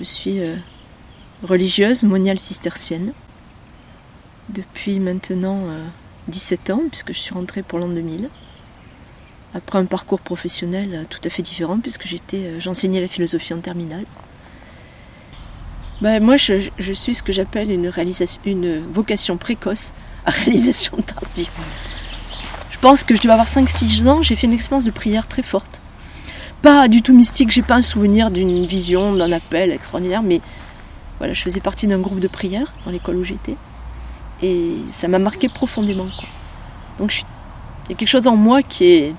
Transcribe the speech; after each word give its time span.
je 0.00 0.04
suis 0.04 0.40
euh, 0.40 0.56
religieuse 1.44 2.02
moniale 2.02 2.38
cistercienne 2.38 3.12
depuis 4.48 4.98
maintenant 4.98 5.62
17 6.26 6.70
ans, 6.70 6.82
puisque 6.90 7.12
je 7.12 7.18
suis 7.18 7.34
rentrée 7.34 7.62
pour 7.62 7.78
l'an 7.78 7.88
2000. 7.88 8.28
Après 9.54 9.78
un 9.78 9.84
parcours 9.84 10.20
professionnel 10.20 11.06
tout 11.08 11.20
à 11.24 11.28
fait 11.28 11.42
différent, 11.42 11.78
puisque 11.78 12.08
j'enseignais 12.58 13.00
la 13.00 13.06
philosophie 13.06 13.54
en 13.54 13.60
terminale. 13.60 14.04
Ben, 16.00 16.22
moi, 16.22 16.36
je, 16.36 16.70
suis 16.94 17.14
ce 17.14 17.22
que 17.22 17.32
j'appelle 17.32 17.70
une, 17.70 17.88
réalisation, 17.88 18.40
une 18.46 18.80
vocation 18.90 19.36
précoce 19.36 19.92
à 20.24 20.30
réalisation 20.30 20.96
tardive. 20.96 21.50
Je 22.70 22.78
pense 22.78 23.04
que 23.04 23.14
je 23.14 23.20
devais 23.20 23.32
avoir 23.32 23.46
5-6 23.46 24.08
ans, 24.08 24.22
j'ai 24.22 24.34
fait 24.34 24.46
une 24.46 24.54
expérience 24.54 24.86
de 24.86 24.90
prière 24.90 25.28
très 25.28 25.42
forte. 25.42 25.80
Pas 26.62 26.88
du 26.88 27.00
tout 27.00 27.14
mystique, 27.14 27.50
j'ai 27.50 27.62
pas 27.62 27.76
un 27.76 27.82
souvenir 27.82 28.30
d'une 28.30 28.66
vision, 28.66 29.14
d'un 29.14 29.32
appel 29.32 29.72
extraordinaire, 29.72 30.22
mais 30.22 30.42
voilà, 31.16 31.32
je 31.32 31.40
faisais 31.40 31.60
partie 31.60 31.86
d'un 31.86 31.98
groupe 31.98 32.20
de 32.20 32.28
prière 32.28 32.74
dans 32.84 32.90
l'école 32.90 33.16
où 33.16 33.24
j'étais. 33.24 33.56
Et 34.42 34.72
ça 34.92 35.08
m'a 35.08 35.18
marqué 35.18 35.48
profondément. 35.48 36.08
Donc 36.98 37.24
il 37.84 37.90
y 37.90 37.94
a 37.94 37.96
quelque 37.96 38.08
chose 38.08 38.26
en 38.26 38.36
moi 38.36 38.62
qui 38.62 38.84
est, 38.84 39.14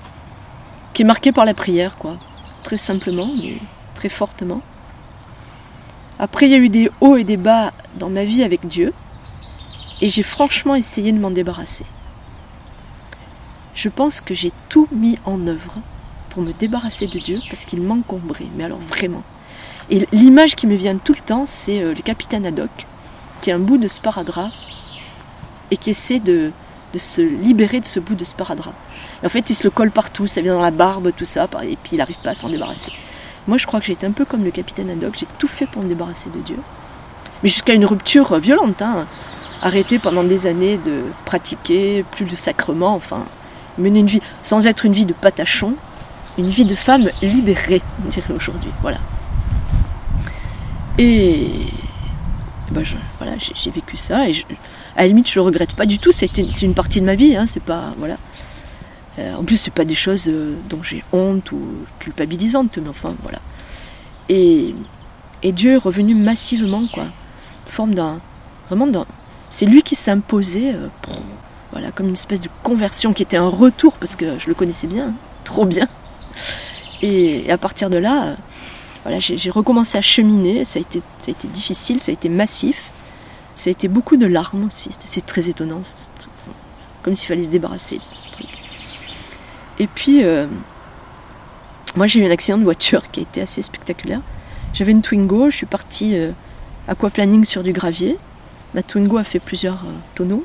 qui 0.92 1.02
est 1.02 1.04
marqué 1.04 1.32
par 1.32 1.44
la 1.44 1.54
prière, 1.54 1.96
quoi. 1.96 2.16
Très 2.62 2.78
simplement, 2.78 3.26
mais 3.36 3.58
très 3.96 4.08
fortement. 4.08 4.62
Après, 6.20 6.46
il 6.46 6.52
y 6.52 6.54
a 6.54 6.58
eu 6.58 6.68
des 6.68 6.90
hauts 7.00 7.16
et 7.16 7.24
des 7.24 7.36
bas 7.36 7.72
dans 7.98 8.08
ma 8.08 8.22
vie 8.22 8.44
avec 8.44 8.68
Dieu. 8.68 8.92
Et 10.00 10.08
j'ai 10.08 10.22
franchement 10.22 10.76
essayé 10.76 11.10
de 11.10 11.18
m'en 11.18 11.30
débarrasser. 11.30 11.86
Je 13.74 13.88
pense 13.88 14.20
que 14.20 14.32
j'ai 14.32 14.52
tout 14.68 14.86
mis 14.92 15.18
en 15.24 15.46
œuvre 15.48 15.74
pour 16.32 16.42
me 16.42 16.52
débarrasser 16.52 17.06
de 17.06 17.18
Dieu 17.18 17.38
parce 17.48 17.64
qu'il 17.64 17.82
m'encombrait, 17.82 18.46
mais 18.56 18.64
alors 18.64 18.78
vraiment. 18.78 19.22
Et 19.90 20.06
l'image 20.12 20.56
qui 20.56 20.66
me 20.66 20.74
vient 20.74 20.96
tout 20.96 21.12
le 21.12 21.20
temps, 21.20 21.44
c'est 21.46 21.82
euh, 21.82 21.94
le 21.94 22.02
capitaine 22.02 22.46
Haddock, 22.46 22.86
qui 23.40 23.50
a 23.50 23.56
un 23.56 23.58
bout 23.58 23.78
de 23.78 23.88
sparadrap 23.88 24.50
et 25.70 25.76
qui 25.76 25.90
essaie 25.90 26.20
de, 26.20 26.52
se 26.96 27.22
libérer 27.22 27.80
de 27.80 27.86
ce 27.86 28.00
bout 28.00 28.14
de 28.14 28.24
sparadrap. 28.24 28.74
en 29.24 29.28
fait, 29.28 29.50
il 29.50 29.54
se 29.54 29.64
le 29.64 29.70
colle 29.70 29.90
partout, 29.90 30.26
ça 30.26 30.40
vient 30.40 30.54
dans 30.54 30.62
la 30.62 30.70
barbe, 30.70 31.12
tout 31.16 31.24
ça, 31.24 31.48
et 31.62 31.76
puis 31.76 31.92
il 31.92 31.98
n'arrive 31.98 32.20
pas 32.22 32.30
à 32.30 32.34
s'en 32.34 32.48
débarrasser. 32.48 32.92
Moi, 33.46 33.58
je 33.58 33.66
crois 33.66 33.80
que 33.80 33.86
j'étais 33.86 34.06
un 34.06 34.12
peu 34.12 34.24
comme 34.24 34.44
le 34.44 34.50
capitaine 34.50 34.90
Haddock, 34.90 35.16
j'ai 35.18 35.26
tout 35.38 35.48
fait 35.48 35.66
pour 35.66 35.82
me 35.82 35.88
débarrasser 35.88 36.30
de 36.30 36.38
Dieu. 36.40 36.58
Mais 37.42 37.48
jusqu'à 37.48 37.74
une 37.74 37.84
rupture 37.84 38.38
violente. 38.38 38.82
Hein 38.82 39.06
arrêter 39.62 39.98
pendant 39.98 40.24
des 40.24 40.46
années 40.46 40.76
de 40.76 41.02
pratiquer, 41.24 42.04
plus 42.10 42.24
de 42.24 42.34
sacrement, 42.34 42.94
enfin, 42.94 43.24
mener 43.78 44.00
une 44.00 44.06
vie, 44.06 44.20
sans 44.42 44.66
être 44.66 44.84
une 44.84 44.92
vie 44.92 45.06
de 45.06 45.12
patachon, 45.12 45.74
une 46.38 46.50
vie 46.50 46.64
de 46.64 46.74
femme 46.74 47.08
libérée, 47.20 47.82
on 48.04 48.08
dirait 48.08 48.34
aujourd'hui. 48.34 48.70
Voilà. 48.80 48.98
Et 50.98 51.48
ben 52.70 52.82
voilà, 53.18 53.36
j'ai 53.38 53.70
vécu 53.70 53.96
ça, 53.96 54.28
et 54.28 54.34
à 54.96 55.02
la 55.02 55.08
limite, 55.08 55.28
je 55.30 55.34
le 55.38 55.42
regrette 55.42 55.74
pas 55.74 55.86
du 55.86 55.98
tout, 55.98 56.12
c'est 56.12 56.36
une, 56.62 56.74
partie 56.74 57.00
de 57.00 57.06
ma 57.06 57.14
vie, 57.14 57.36
hein, 57.36 57.46
c'est 57.46 57.62
pas. 57.62 57.94
Voilà. 57.98 58.16
Euh, 59.18 59.34
en 59.34 59.44
plus, 59.44 59.56
c'est 59.56 59.72
pas 59.72 59.84
des 59.84 59.94
choses 59.94 60.28
euh, 60.28 60.54
dont 60.70 60.82
j'ai 60.82 61.04
honte 61.12 61.52
ou 61.52 61.60
culpabilisantes, 61.98 62.78
mais 62.78 62.88
enfin, 62.88 63.14
voilà. 63.22 63.40
Et, 64.28 64.74
et 65.42 65.52
Dieu 65.52 65.72
est 65.72 65.76
revenu 65.76 66.14
massivement, 66.14 66.86
quoi, 66.92 67.04
forme 67.66 67.94
d'un. 67.94 68.20
Vraiment 68.68 68.86
d'un 68.86 69.06
c'est 69.52 69.66
lui 69.66 69.82
qui 69.82 69.94
s'imposait, 69.94 70.74
euh, 70.74 70.88
voilà, 71.72 71.92
comme 71.92 72.06
une 72.08 72.14
espèce 72.14 72.40
de 72.40 72.48
conversion 72.62 73.12
qui 73.12 73.22
était 73.22 73.36
un 73.36 73.48
retour 73.48 73.92
parce 73.92 74.16
que 74.16 74.38
je 74.38 74.48
le 74.48 74.54
connaissais 74.54 74.86
bien, 74.86 75.12
trop 75.44 75.66
bien. 75.66 75.86
Et, 77.02 77.50
à 77.50 77.58
partir 77.58 77.90
de 77.90 77.96
là, 77.96 78.24
euh, 78.24 78.34
voilà, 79.04 79.18
j'ai 79.20 79.50
recommencé 79.50 79.98
à 79.98 80.00
cheminer. 80.00 80.64
Ça 80.64 80.78
a, 80.78 80.82
été, 80.82 81.00
ça 81.20 81.28
a 81.28 81.30
été 81.30 81.48
difficile, 81.48 82.00
ça 82.00 82.10
a 82.10 82.14
été 82.14 82.28
massif. 82.28 82.76
Ça 83.54 83.68
a 83.68 83.72
été 83.72 83.88
beaucoup 83.88 84.16
de 84.16 84.26
larmes 84.26 84.66
aussi. 84.66 84.90
C'est 84.98 85.26
très 85.26 85.48
étonnant. 85.48 85.82
Comme 87.02 87.14
s'il 87.14 87.28
fallait 87.28 87.42
se 87.42 87.50
débarrasser 87.50 88.00
Et 89.78 89.86
puis, 89.86 90.22
euh, 90.22 90.46
moi 91.96 92.06
j'ai 92.06 92.20
eu 92.20 92.26
un 92.26 92.30
accident 92.30 92.58
de 92.58 92.64
voiture 92.64 93.10
qui 93.10 93.20
a 93.20 93.22
été 93.24 93.40
assez 93.40 93.60
spectaculaire. 93.60 94.20
J'avais 94.72 94.92
une 94.92 95.02
Twingo, 95.02 95.50
je 95.50 95.56
suis 95.56 95.66
partie 95.66 96.16
aquaplaning 96.88 97.44
sur 97.44 97.62
du 97.62 97.72
gravier. 97.72 98.16
Ma 98.74 98.82
Twingo 98.82 99.18
a 99.18 99.24
fait 99.24 99.38
plusieurs 99.38 99.84
euh, 99.84 99.92
tonneaux. 100.14 100.44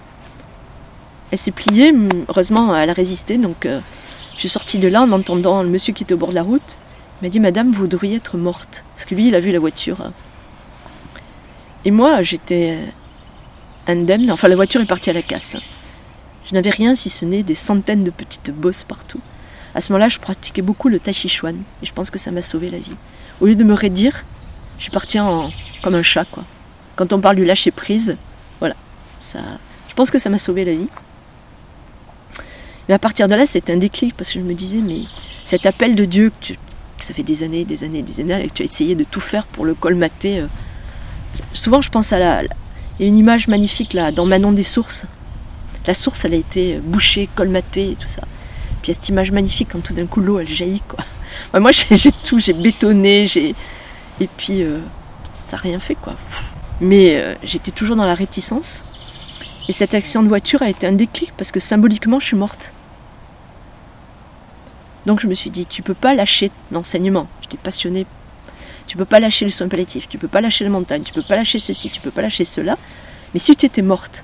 Elle 1.32 1.38
s'est 1.38 1.52
pliée, 1.52 1.94
heureusement 2.30 2.76
elle 2.76 2.90
a 2.90 2.94
résisté, 2.94 3.38
donc 3.38 3.66
euh, 3.66 3.80
je 4.38 4.42
suis 4.42 4.50
sortie 4.50 4.80
de 4.80 4.88
là 4.88 5.02
en 5.02 5.12
entendant 5.12 5.62
le 5.62 5.70
monsieur 5.70 5.94
qui 5.94 6.04
était 6.04 6.14
au 6.14 6.18
bord 6.18 6.30
de 6.30 6.36
la 6.36 6.44
route. 6.44 6.78
Il 7.22 7.26
m'a 7.26 7.30
dit 7.30 7.42
Madame, 7.42 7.72
vous 7.74 7.88
devriez 7.88 8.16
être 8.16 8.38
morte. 8.38 8.86
Parce 8.96 9.06
que 9.06 9.16
lui, 9.16 9.28
il 9.28 9.36
a 9.36 9.42
vu 9.42 9.52
la 9.52 9.60
voiture. 9.60 9.98
Et 11.84 11.92
moi, 11.92 12.24
j'étais 12.24 12.78
indemne. 13.88 14.32
Enfin, 14.32 14.48
la 14.48 14.56
voiture 14.56 14.80
est 14.80 14.86
partie 14.86 15.10
à 15.10 15.14
la 15.14 15.22
casse. 15.22 15.58
Je 16.46 16.54
n'avais 16.54 16.70
rien 16.70 16.96
si 16.96 17.10
ce 17.10 17.26
n'est 17.26 17.44
des 17.44 17.56
centaines 17.56 18.06
de 18.06 18.12
petites 18.12 18.52
bosses 18.52 18.84
partout. 18.84 19.20
À 19.76 19.82
ce 19.82 19.92
moment-là, 19.92 20.08
je 20.08 20.20
pratiquais 20.20 20.62
beaucoup 20.62 20.88
le 20.88 21.00
tai 21.00 21.12
chi. 21.12 21.28
Et 21.28 21.86
je 21.86 21.94
pense 21.94 22.10
que 22.10 22.20
ça 22.20 22.32
m'a 22.32 22.42
sauvé 22.42 22.70
la 22.70 22.78
vie. 22.78 22.96
Au 23.42 23.48
lieu 23.48 23.56
de 23.56 23.64
me 23.64 23.74
raidir, 23.74 24.24
je 24.78 24.84
suis 24.84 24.92
partie 24.92 25.20
en, 25.20 25.52
comme 25.82 25.96
un 25.96 26.04
chat, 26.04 26.26
quoi 26.26 26.44
quand 26.98 27.14
on 27.14 27.22
parle 27.22 27.38
du 27.38 27.46
lâcher 27.46 27.72
prise, 27.72 28.18
voilà, 28.60 28.76
ça, 29.22 29.40
je 29.88 29.94
pense 29.94 30.12
que 30.12 30.20
ça 30.20 30.30
m'a 30.30 30.40
sauvé 30.40 30.66
la 30.66 30.74
vie. 30.74 30.90
Mais 32.88 32.96
à 32.96 33.00
partir 33.00 33.28
de 33.28 33.36
là, 33.36 33.46
c'est 33.46 33.70
un 33.70 33.78
déclic 33.78 34.16
parce 34.16 34.32
que 34.32 34.40
je 34.40 34.44
me 34.44 34.54
disais, 34.54 34.80
mais 34.82 35.02
cet 35.46 35.66
appel 35.66 35.96
de 35.96 36.06
Dieu 36.06 36.32
que, 36.42 36.54
ça 37.00 37.14
fait 37.14 37.24
des 37.24 37.44
années, 37.44 37.66
des 37.66 37.84
années, 37.84 38.02
des 38.02 38.20
années, 38.20 38.44
et 38.44 38.50
que 38.50 38.54
tu 38.54 38.62
as 38.64 38.66
essayé 38.66 38.96
de 38.96 39.04
tout 39.04 39.20
faire 39.20 39.46
pour 39.46 39.66
le 39.66 39.74
colmater. 39.74 40.40
Euh, 40.40 40.48
souvent, 41.54 41.82
je 41.82 41.90
pense 41.90 42.12
à 42.12 42.20
la, 42.20 42.44
il 43.00 43.04
y 43.04 43.06
a 43.06 43.08
une 43.08 43.18
image 43.18 43.48
magnifique 43.48 43.94
là 43.94 44.12
dans 44.12 44.26
Manon 44.26 44.52
des 44.52 44.64
sources. 44.64 45.06
La 45.86 45.94
source, 45.94 46.26
elle 46.26 46.34
a 46.34 46.38
été 46.38 46.80
bouchée, 46.80 47.30
colmatée 47.36 47.92
et 47.92 47.96
tout 47.96 48.08
ça. 48.08 48.22
Puis 48.82 48.86
il 48.86 48.88
y 48.88 48.92
a 48.92 48.94
cette 48.96 49.10
image 49.10 49.32
magnifique 49.32 49.70
quand 49.72 49.84
tout 49.84 49.94
d'un 49.94 50.08
coup 50.08 50.20
l'eau, 50.20 50.40
elle 50.40 50.50
jaillit 50.50 50.82
quoi. 50.88 51.06
moi, 51.60 51.72
j'ai 51.72 52.12
tout, 52.12 52.40
j'ai 52.40 52.54
bétonné, 52.54 53.28
j'ai 53.28 53.54
et 54.20 54.28
puis 54.36 54.64
euh, 54.64 54.80
ça 55.32 55.58
n'a 55.58 55.62
rien 55.62 55.80
fait 55.80 55.96
quoi. 55.96 56.16
Mais 56.82 57.18
euh, 57.18 57.36
j'étais 57.44 57.72
toujours 57.72 57.96
dans 57.96 58.06
la 58.06 58.16
réticence. 58.16 58.94
Et 59.70 59.74
cet 59.74 59.94
accident 59.94 60.24
de 60.24 60.30
voiture 60.30 60.62
a 60.62 60.70
été 60.70 60.88
un 60.88 60.94
déclic 60.94 61.34
parce 61.38 61.52
que 61.52 61.60
symboliquement, 61.60 62.20
je 62.20 62.26
suis 62.26 62.38
morte. 62.38 62.72
Donc 65.08 65.22
je 65.22 65.28
me 65.28 65.34
suis 65.34 65.50
dit, 65.50 65.66
tu 65.66 65.82
peux 65.82 65.96
pas 65.96 66.14
lâcher 66.14 66.52
l'enseignement. 66.72 67.28
J'étais 67.42 67.58
passionnée. 67.58 68.06
Tu 68.86 68.96
peux 68.96 69.06
pas 69.06 69.20
lâcher 69.20 69.46
le 69.46 69.52
soin 69.52 69.68
palliatif, 69.68 70.08
tu 70.08 70.18
peux 70.18 70.28
pas 70.28 70.40
lâcher 70.40 70.64
la 70.64 70.70
montagne, 70.70 71.02
tu 71.02 71.14
peux 71.14 71.24
pas 71.24 71.36
lâcher 71.36 71.60
ceci, 71.60 71.90
tu 71.90 72.00
peux 72.00 72.12
pas 72.12 72.22
lâcher 72.22 72.46
cela. 72.46 72.78
Mais 73.34 73.40
si 73.40 73.56
tu 73.56 73.66
étais 73.66 73.82
morte, 73.82 74.24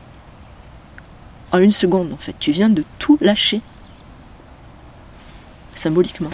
en 1.52 1.58
une 1.58 1.72
seconde 1.72 2.14
en 2.14 2.18
fait, 2.18 2.36
tu 2.40 2.52
viens 2.52 2.70
de 2.70 2.84
tout 3.00 3.18
lâcher. 3.20 3.62
Symboliquement. 5.74 6.30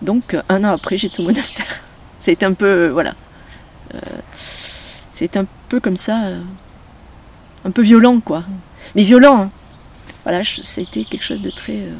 Donc 0.00 0.34
euh, 0.34 0.42
un 0.48 0.62
an 0.62 0.68
après, 0.68 0.96
j'étais 0.96 1.20
au 1.20 1.24
monastère. 1.24 1.82
C'était 2.20 2.46
un 2.46 2.54
peu, 2.54 2.66
euh, 2.66 2.92
voilà. 2.92 3.14
C'est 5.12 5.36
un 5.36 5.44
peu 5.68 5.80
comme 5.80 5.98
ça, 5.98 6.24
euh, 6.24 6.40
un 7.66 7.70
peu 7.70 7.82
violent, 7.82 8.20
quoi. 8.20 8.44
Mais 8.94 9.02
violent, 9.02 9.40
hein. 9.42 9.50
Voilà, 10.22 10.42
ça 10.44 10.80
a 10.80 10.82
été 10.82 11.04
quelque 11.04 11.24
chose 11.24 11.42
de 11.42 11.50
très. 11.50 11.76
Euh, 11.76 11.94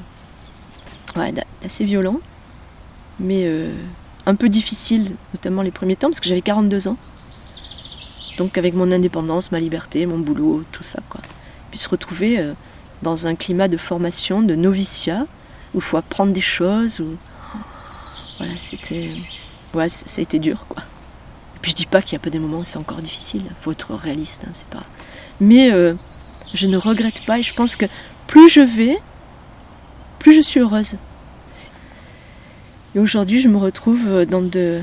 ouais, 1.17 1.33
d'assez 1.63 1.85
violent. 1.85 2.19
Mais 3.19 3.43
euh, 3.45 3.73
un 4.27 4.35
peu 4.35 4.49
difficile, 4.49 5.15
notamment 5.35 5.63
les 5.63 5.71
premiers 5.71 5.97
temps, 5.97 6.09
parce 6.09 6.21
que 6.21 6.29
j'avais 6.29 6.43
42 6.43 6.89
ans. 6.89 6.97
Donc, 8.39 8.57
avec 8.57 8.75
mon 8.75 8.91
indépendance, 8.91 9.53
ma 9.53 9.61
liberté, 9.61 10.07
mon 10.07 10.19
boulot, 10.19 10.65
tout 10.73 10.85
ça, 10.85 11.01
quoi. 11.11 11.21
Puis 11.71 11.79
se 11.79 11.89
retrouver 11.89 12.43
dans 13.03 13.27
un 13.27 13.35
climat 13.35 13.69
de 13.69 13.77
formation, 13.77 14.43
de 14.43 14.55
noviciat, 14.55 15.27
où 15.75 15.79
il 15.79 15.83
faut 15.83 15.99
apprendre 15.99 16.33
des 16.33 16.41
choses, 16.41 17.01
où. 17.01 17.17
Voilà, 18.39 18.55
c'était. 18.59 19.11
Ouais, 19.75 19.89
ça 19.89 20.19
a 20.19 20.23
été 20.23 20.39
dur, 20.39 20.65
quoi. 20.69 20.83
Puis 21.63 21.73
je 21.73 21.77
dis 21.77 21.87
pas 21.87 22.01
qu'il 22.03 22.17
n'y 22.17 22.23
a 22.23 22.25
pas 22.25 22.31
des 22.31 22.39
moments 22.39 22.59
où 22.59 22.65
c'est 22.65 22.79
encore 22.79 23.03
difficile, 23.03 23.43
il 23.45 23.57
faut 23.61 23.73
être 23.73 23.95
réaliste, 23.95 24.45
hein, 24.47 24.51
c'est 24.53 24.67
pas. 24.67 24.83
Mais 25.41 25.71
euh, 25.71 25.95
je 26.55 26.67
ne 26.67 26.77
regrette 26.77 27.25
pas 27.27 27.39
et 27.39 27.43
je 27.43 27.55
pense 27.55 27.77
que 27.77 27.87
plus 28.27 28.49
je 28.49 28.61
vais, 28.61 28.99
plus 30.21 30.33
je 30.33 30.41
suis 30.41 30.61
heureuse. 30.61 30.97
Et 32.95 33.01
aujourd'hui, 33.01 33.41
je 33.41 33.49
me 33.49 33.57
retrouve 33.57 34.25
dans 34.27 34.43
de, 34.43 34.83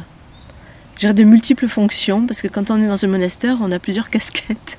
de 1.01 1.24
multiples 1.24 1.69
fonctions 1.69 2.25
parce 2.25 2.42
que 2.42 2.50
quand 2.50 2.69
on 2.72 2.81
est 2.81 2.88
dans 2.88 3.06
un 3.06 3.07
monastère, 3.07 3.57
on 3.62 3.72
a 3.72 3.80
plusieurs 3.80 4.10
casquettes. 4.12 4.78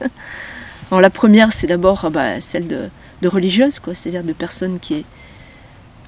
Alors, 0.90 1.00
la 1.00 1.10
première, 1.10 1.52
c'est 1.52 1.66
d'abord 1.66 2.05
ah 2.05 2.10
bah, 2.10 2.40
celle 2.40 2.66
de, 2.66 2.90
de 3.22 3.28
religieuse, 3.28 3.81
c'est-à-dire 3.93 4.25
de 4.25 4.32
personne 4.32 4.78
qui 4.78 4.94
est, 4.94 5.05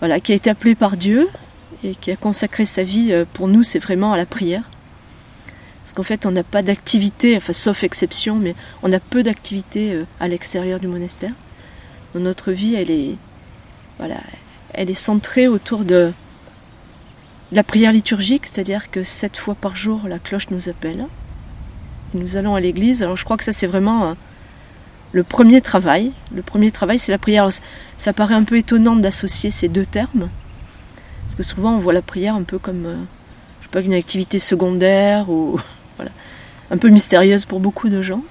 voilà, 0.01 0.21
qui 0.21 0.33
a 0.33 0.35
été 0.35 0.51
appelée 0.51 0.75
par 0.75 0.97
Dieu 0.97 1.29
et 1.85 1.95
qui 1.95 2.11
a 2.11 2.17
consacré 2.17 2.65
sa 2.67 2.83
vie 2.83 3.13
euh, 3.13 3.25
pour 3.33 3.49
nous, 3.49 3.63
c'est 3.63 3.79
vraiment 3.79 4.13
à 4.13 4.17
la 4.17 4.27
prière. 4.27 4.69
Parce 5.83 5.95
qu'en 5.95 6.03
fait, 6.03 6.27
on 6.27 6.31
n'a 6.31 6.45
pas 6.45 6.63
d'activité, 6.63 7.37
enfin, 7.37 7.53
sauf 7.53 7.85
exception, 7.85 8.37
mais 8.37 8.55
on 8.83 8.93
a 8.93 9.01
peu 9.01 9.23
d'activité 9.23 9.93
euh, 9.93 10.05
à 10.21 10.29
l'extérieur 10.29 10.79
du 10.79 10.87
monastère. 10.87 11.33
Dans 12.15 12.21
notre 12.21 12.53
vie, 12.53 12.75
elle 12.75 12.91
est, 12.91 13.17
voilà, 14.01 14.17
elle 14.73 14.89
est 14.89 14.95
centrée 14.95 15.47
autour 15.47 15.85
de 15.85 16.11
la 17.53 17.63
prière 17.63 17.93
liturgique, 17.93 18.47
c'est-à-dire 18.47 18.91
que 18.91 19.05
sept 19.05 19.37
fois 19.37 19.55
par 19.55 19.77
jour, 19.77 20.09
la 20.09 20.19
cloche 20.19 20.49
nous 20.51 20.71
appelle. 20.71 21.05
et 22.15 22.19
nous 22.19 22.39
allons 22.39 22.55
à 22.55 22.61
l'église. 22.61 23.03
Alors 23.03 23.17
je 23.17 23.25
crois 23.25 23.37
que 23.37 23.45
ça 23.45 23.53
c'est 23.53 23.67
vraiment 23.67 24.05
euh, 24.07 24.15
le 25.13 25.23
premier 25.23 25.61
travail. 25.61 26.13
Le 26.35 26.41
premier 26.41 26.71
travail 26.71 26.99
c'est 26.99 27.13
la 27.13 27.19
prière. 27.19 27.47
ça 27.99 28.13
paraît 28.15 28.35
un 28.35 28.43
peu 28.43 28.57
étonnant 28.57 28.97
d'associer 28.97 29.51
ces 29.51 29.69
deux 29.69 29.85
termes, 29.85 30.31
parce 31.25 31.35
que 31.37 31.43
souvent 31.43 31.73
on 31.73 31.81
voit 31.81 31.93
la 31.93 32.03
prière 32.03 32.35
un 32.35 32.43
peu 32.43 32.59
comme, 32.59 32.87
euh, 32.87 32.97
pas, 33.71 33.83
une 33.83 33.93
activité 33.93 34.39
secondaire 34.39 35.29
ou 35.29 35.61
voilà, 35.97 36.11
un 36.71 36.79
peu 36.79 36.89
mystérieuse 36.89 37.45
pour 37.45 37.61
beaucoup 37.61 37.91
de 37.91 38.01
gens. 38.01 38.25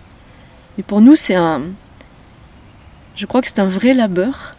Et 0.80 0.84
pour 0.84 1.00
nous 1.00 1.16
c'est 1.16 1.36
un, 1.36 1.62
je 3.16 3.28
crois 3.28 3.44
que 3.44 3.50
c'est 3.50 3.60
un 3.60 3.68
vrai 3.68 3.94
labeur, 3.94 4.56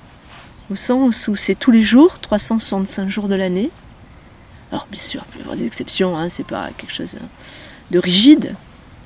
au 0.71 0.77
sens 0.77 1.29
où 1.29 1.37
c'est 1.37 1.55
tous 1.55 1.71
les 1.71 1.83
jours, 1.83 2.21
365 2.21 3.09
jours 3.09 3.29
de 3.29 3.35
l'année. 3.35 3.71
Alors 4.71 4.87
bien 4.91 5.03
sûr, 5.03 5.23
il 5.27 5.33
peut 5.33 5.39
y 5.39 5.43
avoir 5.43 5.57
des 5.57 5.67
exceptions, 5.67 6.17
hein, 6.17 6.29
c'est 6.29 6.47
pas 6.47 6.69
quelque 6.77 6.95
chose 6.95 7.17
de 7.91 7.99
rigide, 7.99 8.55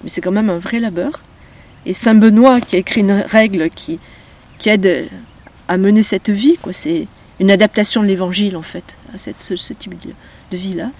mais 0.02 0.10
c'est 0.10 0.20
quand 0.20 0.30
même 0.30 0.50
un 0.50 0.58
vrai 0.58 0.78
labeur. 0.78 1.22
Et 1.86 1.94
Saint 1.94 2.14
Benoît 2.14 2.60
qui 2.60 2.76
a 2.76 2.78
écrit 2.78 3.00
une 3.00 3.12
règle 3.12 3.70
qui, 3.70 3.98
qui 4.58 4.68
aide 4.68 5.08
à 5.68 5.76
mener 5.78 6.02
cette 6.02 6.30
vie, 6.30 6.58
c'est 6.72 7.06
une 7.40 7.50
adaptation 7.50 8.02
de 8.02 8.06
l'évangile 8.06 8.56
en 8.56 8.62
fait, 8.62 8.96
à 9.14 9.18
cette, 9.18 9.40
ce, 9.40 9.72
type 9.72 9.94
de, 10.50 10.56
vie-là, 10.56 10.90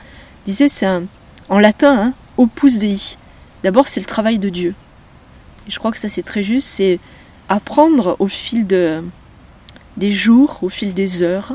disait 0.47 0.69
c'est 0.69 0.87
en 1.49 1.59
latin, 1.59 1.97
hein, 1.99 2.15
opus 2.39 2.79
dei. 2.79 3.17
D'abord 3.63 3.89
c'est 3.89 4.01
le 4.01 4.07
travail 4.07 4.39
de 4.39 4.49
Dieu. 4.49 4.75
Et 5.69 5.71
je 5.71 5.79
crois 5.79 5.93
que 5.93 5.99
ça 5.99 6.09
c'est 6.09 6.23
très 6.23 6.43
juste, 6.43 6.69
c'est 6.69 6.99
apprendre 7.49 8.17
au 8.19 8.27
fil 8.27 8.67
de, 8.67 9.03
des 9.97 10.13
jours, 10.13 10.59
au 10.63 10.69
fil 10.69 10.95
des 10.95 11.23
heures, 11.23 11.53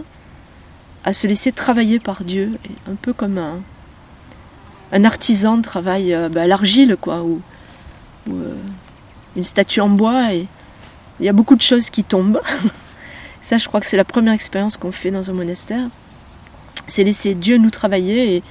à 1.03 1.13
se 1.13 1.27
laisser 1.27 1.51
travailler 1.51 1.99
par 1.99 2.23
Dieu, 2.23 2.57
un 2.89 2.95
peu 2.95 3.13
comme 3.13 3.37
un, 3.37 5.03
artisan 5.03 5.61
travaille 5.61 6.13
euh, 6.13 6.29
bah, 6.29 6.43
à 6.43 6.47
l'argile, 6.47 6.97
quoi, 6.99 7.23
ou, 7.23 7.41
euh, 8.29 8.55
une 9.35 9.43
statue 9.43 9.81
en 9.81 9.89
bois, 9.89 10.33
et 10.33 10.47
il 11.19 11.25
y 11.25 11.29
a 11.29 11.33
beaucoup 11.33 11.55
de 11.55 11.61
choses 11.61 11.89
qui 11.89 12.03
tombent. 12.03 12.41
Ça, 13.41 13.57
je 13.57 13.67
crois 13.67 13.79
que 13.79 13.87
c'est 13.87 13.97
la 13.97 14.03
première 14.03 14.33
expérience 14.33 14.77
qu'on 14.77 14.91
fait 14.91 15.11
dans 15.11 15.29
un 15.29 15.33
monastère. 15.33 15.87
C'est 16.87 17.03
laisser 17.03 17.35
Dieu 17.35 17.57
nous 17.57 17.69
travailler 17.69 18.35
et, 18.35 18.43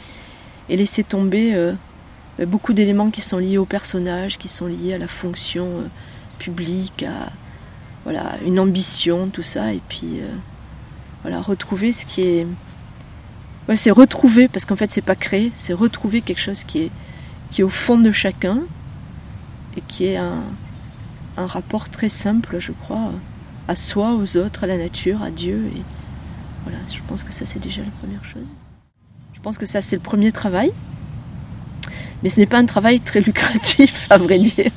et 0.70 0.76
laisser 0.76 1.04
tomber 1.04 1.54
euh, 1.54 1.74
beaucoup 2.46 2.72
d'éléments 2.72 3.10
qui 3.10 3.20
sont 3.20 3.38
liés 3.38 3.58
au 3.58 3.66
personnage, 3.66 4.38
qui 4.38 4.48
sont 4.48 4.66
liés 4.66 4.94
à 4.94 4.98
la 4.98 5.08
fonction 5.08 5.68
publique, 6.38 7.02
à 7.02 7.30
voilà, 8.04 8.36
une 8.44 8.58
ambition, 8.58 9.28
tout 9.28 9.42
ça, 9.42 9.72
et 9.72 9.80
puis 9.88 10.20
voilà, 11.22 11.40
retrouver 11.40 11.92
ce 11.92 12.06
qui 12.06 12.22
est 12.22 12.46
c'est 13.76 13.90
retrouver, 13.90 14.48
parce 14.48 14.64
qu'en 14.64 14.76
fait 14.76 14.90
c'est 14.90 15.02
pas 15.02 15.14
créer, 15.14 15.52
c'est 15.54 15.72
retrouver 15.72 16.22
quelque 16.22 16.40
chose 16.40 16.64
qui 16.64 16.84
est, 16.84 16.90
qui 17.50 17.62
au 17.62 17.68
fond 17.68 17.98
de 17.98 18.12
chacun 18.12 18.60
et 19.76 19.82
qui 19.82 20.06
est 20.06 20.16
un, 20.16 20.42
un 21.36 21.46
rapport 21.46 21.88
très 21.88 22.08
simple, 22.08 22.58
je 22.60 22.72
crois, 22.72 23.12
à 23.68 23.76
soi, 23.76 24.14
aux 24.14 24.36
autres, 24.36 24.64
à 24.64 24.66
la 24.66 24.78
nature, 24.78 25.22
à 25.22 25.30
Dieu. 25.30 25.70
Et 25.76 25.82
voilà, 26.64 26.78
je 26.92 27.00
pense 27.06 27.22
que 27.22 27.32
ça 27.32 27.44
c'est 27.44 27.58
déjà 27.58 27.82
la 27.82 27.90
première 28.00 28.24
chose. 28.24 28.54
Je 29.34 29.40
pense 29.40 29.58
que 29.58 29.66
ça 29.66 29.80
c'est 29.80 29.96
le 29.96 30.02
premier 30.02 30.32
travail. 30.32 30.72
Mais 32.22 32.30
ce 32.30 32.40
n'est 32.40 32.46
pas 32.46 32.58
un 32.58 32.66
travail 32.66 33.00
très 33.00 33.20
lucratif, 33.20 34.06
à 34.10 34.18
vrai 34.18 34.38
dire. 34.38 34.72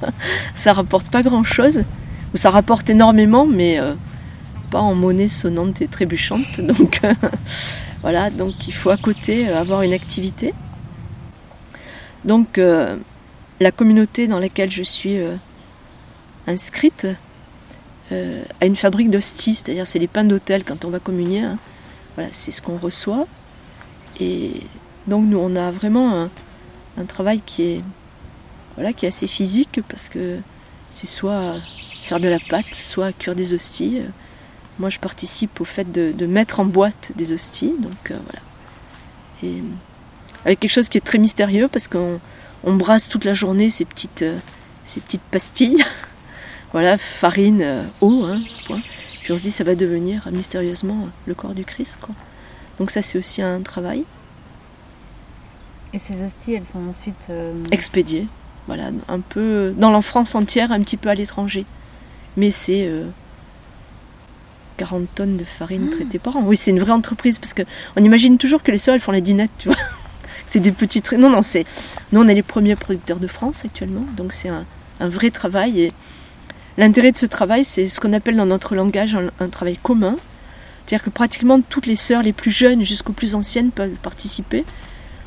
Ça 0.54 0.74
rapporte 0.74 1.10
pas 1.10 1.24
grand 1.24 1.44
ou 2.34 2.38
ça 2.38 2.50
rapporte 2.50 2.90
énormément, 2.90 3.46
mais 3.46 3.80
euh, 3.80 3.94
pas 4.70 4.80
en 4.80 4.96
monnaie 4.96 5.28
sonnante 5.28 5.82
et 5.82 5.88
trébuchante. 5.88 6.60
Donc, 6.62 7.02
euh, 7.04 7.14
voilà, 8.02 8.30
donc 8.32 8.68
il 8.68 8.74
faut 8.74 8.90
à 8.90 8.98
côté 8.98 9.48
euh, 9.48 9.60
avoir 9.60 9.84
une 9.84 9.94
activité. 9.94 10.54
Donc 12.26 12.60
la 12.60 13.72
communauté 13.72 14.28
dans 14.28 14.38
laquelle 14.38 14.70
je 14.72 14.84
suis 14.84 15.18
inscrite 16.46 17.08
a 18.12 18.66
une 18.68 18.76
fabrique 18.76 19.10
d'hosties, 19.10 19.56
c'est-à-dire 19.56 19.88
c'est 19.88 19.98
les 19.98 20.08
pains 20.08 20.24
d'hôtel 20.24 20.64
quand 20.64 20.86
on 20.86 20.92
va 20.92 21.00
communier. 21.00 21.42
Hein. 21.42 21.58
Voilà, 22.14 22.30
c'est 22.32 22.52
ce 22.52 22.62
qu'on 22.62 22.78
reçoit. 22.78 23.26
Et 24.20 24.52
donc 25.08 25.26
nous 25.26 25.40
on 25.40 25.56
a 25.56 25.72
vraiment 25.72 26.30
un, 26.98 27.06
travail 27.06 27.42
qui 27.44 27.64
est 27.64 27.82
voilà 28.76 28.94
qui 28.94 29.06
est 29.06 29.10
assez 29.10 29.26
physique 29.26 29.80
parce 29.90 30.08
que 30.08 30.38
c'est 30.92 31.08
soit 31.08 31.56
faire 32.02 32.20
de 32.20 32.28
la 32.28 32.40
pâte, 32.40 32.74
soit 32.74 33.14
cuire 33.14 33.36
des 33.36 33.54
hosties. 33.54 34.02
Moi, 34.80 34.90
je 34.90 35.00
participe 35.00 35.62
au 35.62 35.66
fait 35.66 35.92
de, 35.92 36.26
mettre 36.26 36.60
en 36.60 36.66
boîte 36.66 37.12
des 37.16 37.32
hosties. 37.32 37.74
Donc 37.80 38.12
euh, 38.12 38.18
voilà. 38.24 38.42
Et 39.44 39.64
avec 40.46 40.60
quelque 40.60 40.74
chose 40.74 40.90
qui 40.90 40.98
est 40.98 41.06
très 41.06 41.18
mystérieux 41.18 41.68
parce 41.68 41.88
qu'on 41.88 42.20
brasse 42.66 43.10
toute 43.10 43.26
la 43.26 43.34
journée 43.34 43.70
ces 43.70 43.86
petites, 43.86 44.24
euh, 44.24 44.40
ces 44.86 45.00
petites 45.00 45.22
pastilles. 45.22 45.84
voilà, 46.72 46.98
farine, 46.98 47.62
euh, 47.62 47.84
eau, 48.02 48.26
hein, 48.26 48.42
Puis 49.24 49.34
on 49.34 49.38
se 49.38 49.44
dit 49.44 49.52
ça 49.52 49.64
va 49.64 49.76
devenir 49.76 50.28
mystérieusement 50.32 51.10
le 51.28 51.36
corps 51.36 51.54
du 51.54 51.64
Christ. 51.64 52.00
Quoi. 52.02 52.16
Donc 52.80 52.92
ça, 52.92 53.02
c'est 53.02 53.18
aussi 53.18 53.42
un 53.42 53.62
travail. 53.62 54.04
Et 55.94 56.00
ces 56.00 56.24
hosties, 56.24 56.54
elles 56.54 56.66
sont 56.66 56.88
ensuite 56.90 57.30
expédiées. 57.70 58.28
Voilà, 58.68 58.92
un 59.10 59.20
peu 59.20 59.74
dans 59.76 59.92
l'enfance 59.92 60.36
entière, 60.36 60.72
un 60.72 60.80
petit 60.82 60.96
peu 60.96 61.10
à 61.10 61.16
l'étranger. 61.16 61.66
Mais 62.38 62.52
c'est 62.52 62.90
40 64.78 65.08
tonnes 65.14 65.38
de 65.38 65.44
farine 65.44 65.90
ah. 65.92 65.96
traitée 65.96 66.18
par 66.18 66.38
an. 66.38 66.44
Oui, 66.44 66.58
c'est 66.58 66.72
une 66.72 66.80
vraie 66.80 66.92
entreprise 66.92 67.38
parce 67.38 67.54
que 67.54 67.62
on 67.96 68.04
imagine 68.04 68.38
toujours 68.38 68.64
que 68.64 68.72
les 68.72 68.80
sœurs 68.80 68.96
elles 68.96 69.02
font 69.02 69.12
les 69.12 69.22
dinettes, 69.22 69.52
tu 69.60 69.68
vois. 69.68 69.78
c'est 70.48 70.60
des 70.60 70.72
petites. 70.72 71.12
Non, 71.14 71.30
non, 71.30 71.44
c'est. 71.44 71.66
Nous, 72.12 72.22
on 72.22 72.28
est 72.28 72.34
les 72.34 72.44
premiers 72.44 72.76
producteurs 72.76 73.20
de 73.20 73.28
France 73.28 73.64
actuellement, 73.64 74.06
donc 74.18 74.34
c'est 74.34 74.50
un, 74.50 74.66
vrai 75.00 75.30
travail. 75.30 75.82
Et 75.82 75.94
l'intérêt 76.78 77.12
de 77.12 77.18
ce 77.18 77.26
travail, 77.28 77.64
c'est 77.64 77.88
ce 77.88 78.00
qu'on 78.00 78.14
appelle 78.14 78.36
dans 78.36 78.46
notre 78.46 78.76
langage 78.76 79.16
un, 79.40 79.50
travail 79.50 79.78
commun. 79.82 80.16
C'est-à-dire 80.86 81.06
que 81.06 81.10
pratiquement 81.12 81.62
toutes 81.62 81.86
les 81.86 81.96
sœurs, 81.96 82.24
les 82.24 82.34
plus 82.34 82.52
jeunes 82.52 82.84
jusqu'aux 82.84 83.14
plus 83.14 83.36
anciennes, 83.36 83.72
peuvent 83.72 83.96
participer 84.02 84.66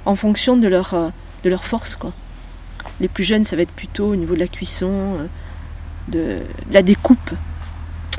en 0.04 0.16
fonction 0.16 0.56
de 0.56 0.66
leur, 0.66 0.94
euh, 0.94 1.08
de 1.44 1.50
leur 1.50 1.64
force. 1.64 1.94
Quoi. 1.96 2.12
Les 3.00 3.08
plus 3.08 3.24
jeunes, 3.24 3.44
ça 3.44 3.54
va 3.56 3.62
être 3.62 3.70
plutôt 3.70 4.06
au 4.06 4.16
niveau 4.16 4.34
de 4.34 4.40
la 4.40 4.48
cuisson, 4.48 5.16
de 6.08 6.40
la 6.70 6.82
découpe, 6.82 7.30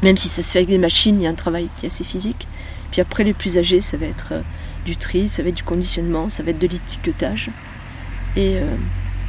même 0.04 0.18
si 0.18 0.28
ça 0.28 0.42
se 0.42 0.52
fait 0.52 0.60
avec 0.60 0.70
des 0.70 0.78
machines, 0.78 1.20
il 1.20 1.24
y 1.24 1.28
a 1.28 1.30
un 1.30 1.36
travail 1.36 1.70
qui 1.78 1.86
est 1.86 1.88
assez 1.88 2.04
physique. 2.04 2.48
Puis 2.92 3.02
après, 3.02 3.24
les 3.24 3.34
plus 3.34 3.58
âgés, 3.58 3.82
ça 3.82 3.98
va 3.98 4.06
être 4.06 4.30
euh, 4.32 4.42
du 4.86 4.98
tri, 4.98 5.28
ça 5.28 5.44
va 5.44 5.50
être 5.50 5.56
du 5.56 5.64
conditionnement, 5.64 6.30
ça 6.30 6.44
va 6.44 6.52
être 6.52 6.60
de 6.60 6.68
l'étiquetage. 6.68 7.50
Et 8.36 8.58
euh, 8.58 8.76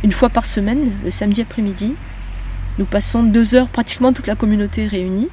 une 0.03 0.13
fois 0.13 0.29
par 0.29 0.47
semaine, 0.47 0.93
le 1.05 1.11
samedi 1.11 1.41
après-midi, 1.41 1.95
nous 2.79 2.85
passons 2.85 3.23
deux 3.23 3.55
heures, 3.55 3.69
pratiquement 3.69 4.13
toute 4.13 4.27
la 4.27 4.35
communauté 4.35 4.87
réunie. 4.87 5.29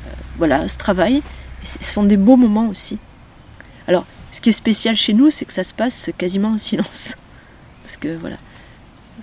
Euh, 0.00 0.10
voilà, 0.38 0.68
ce 0.68 0.76
travail. 0.76 1.22
Ce 1.62 1.82
sont 1.82 2.04
des 2.04 2.18
beaux 2.18 2.36
moments 2.36 2.68
aussi. 2.68 2.98
Alors, 3.88 4.04
ce 4.30 4.40
qui 4.40 4.50
est 4.50 4.52
spécial 4.52 4.96
chez 4.96 5.14
nous, 5.14 5.30
c'est 5.30 5.46
que 5.46 5.52
ça 5.52 5.64
se 5.64 5.72
passe 5.72 6.10
quasiment 6.18 6.50
en 6.50 6.58
silence. 6.58 7.16
Parce 7.82 7.96
que 7.96 8.16
voilà, 8.16 8.36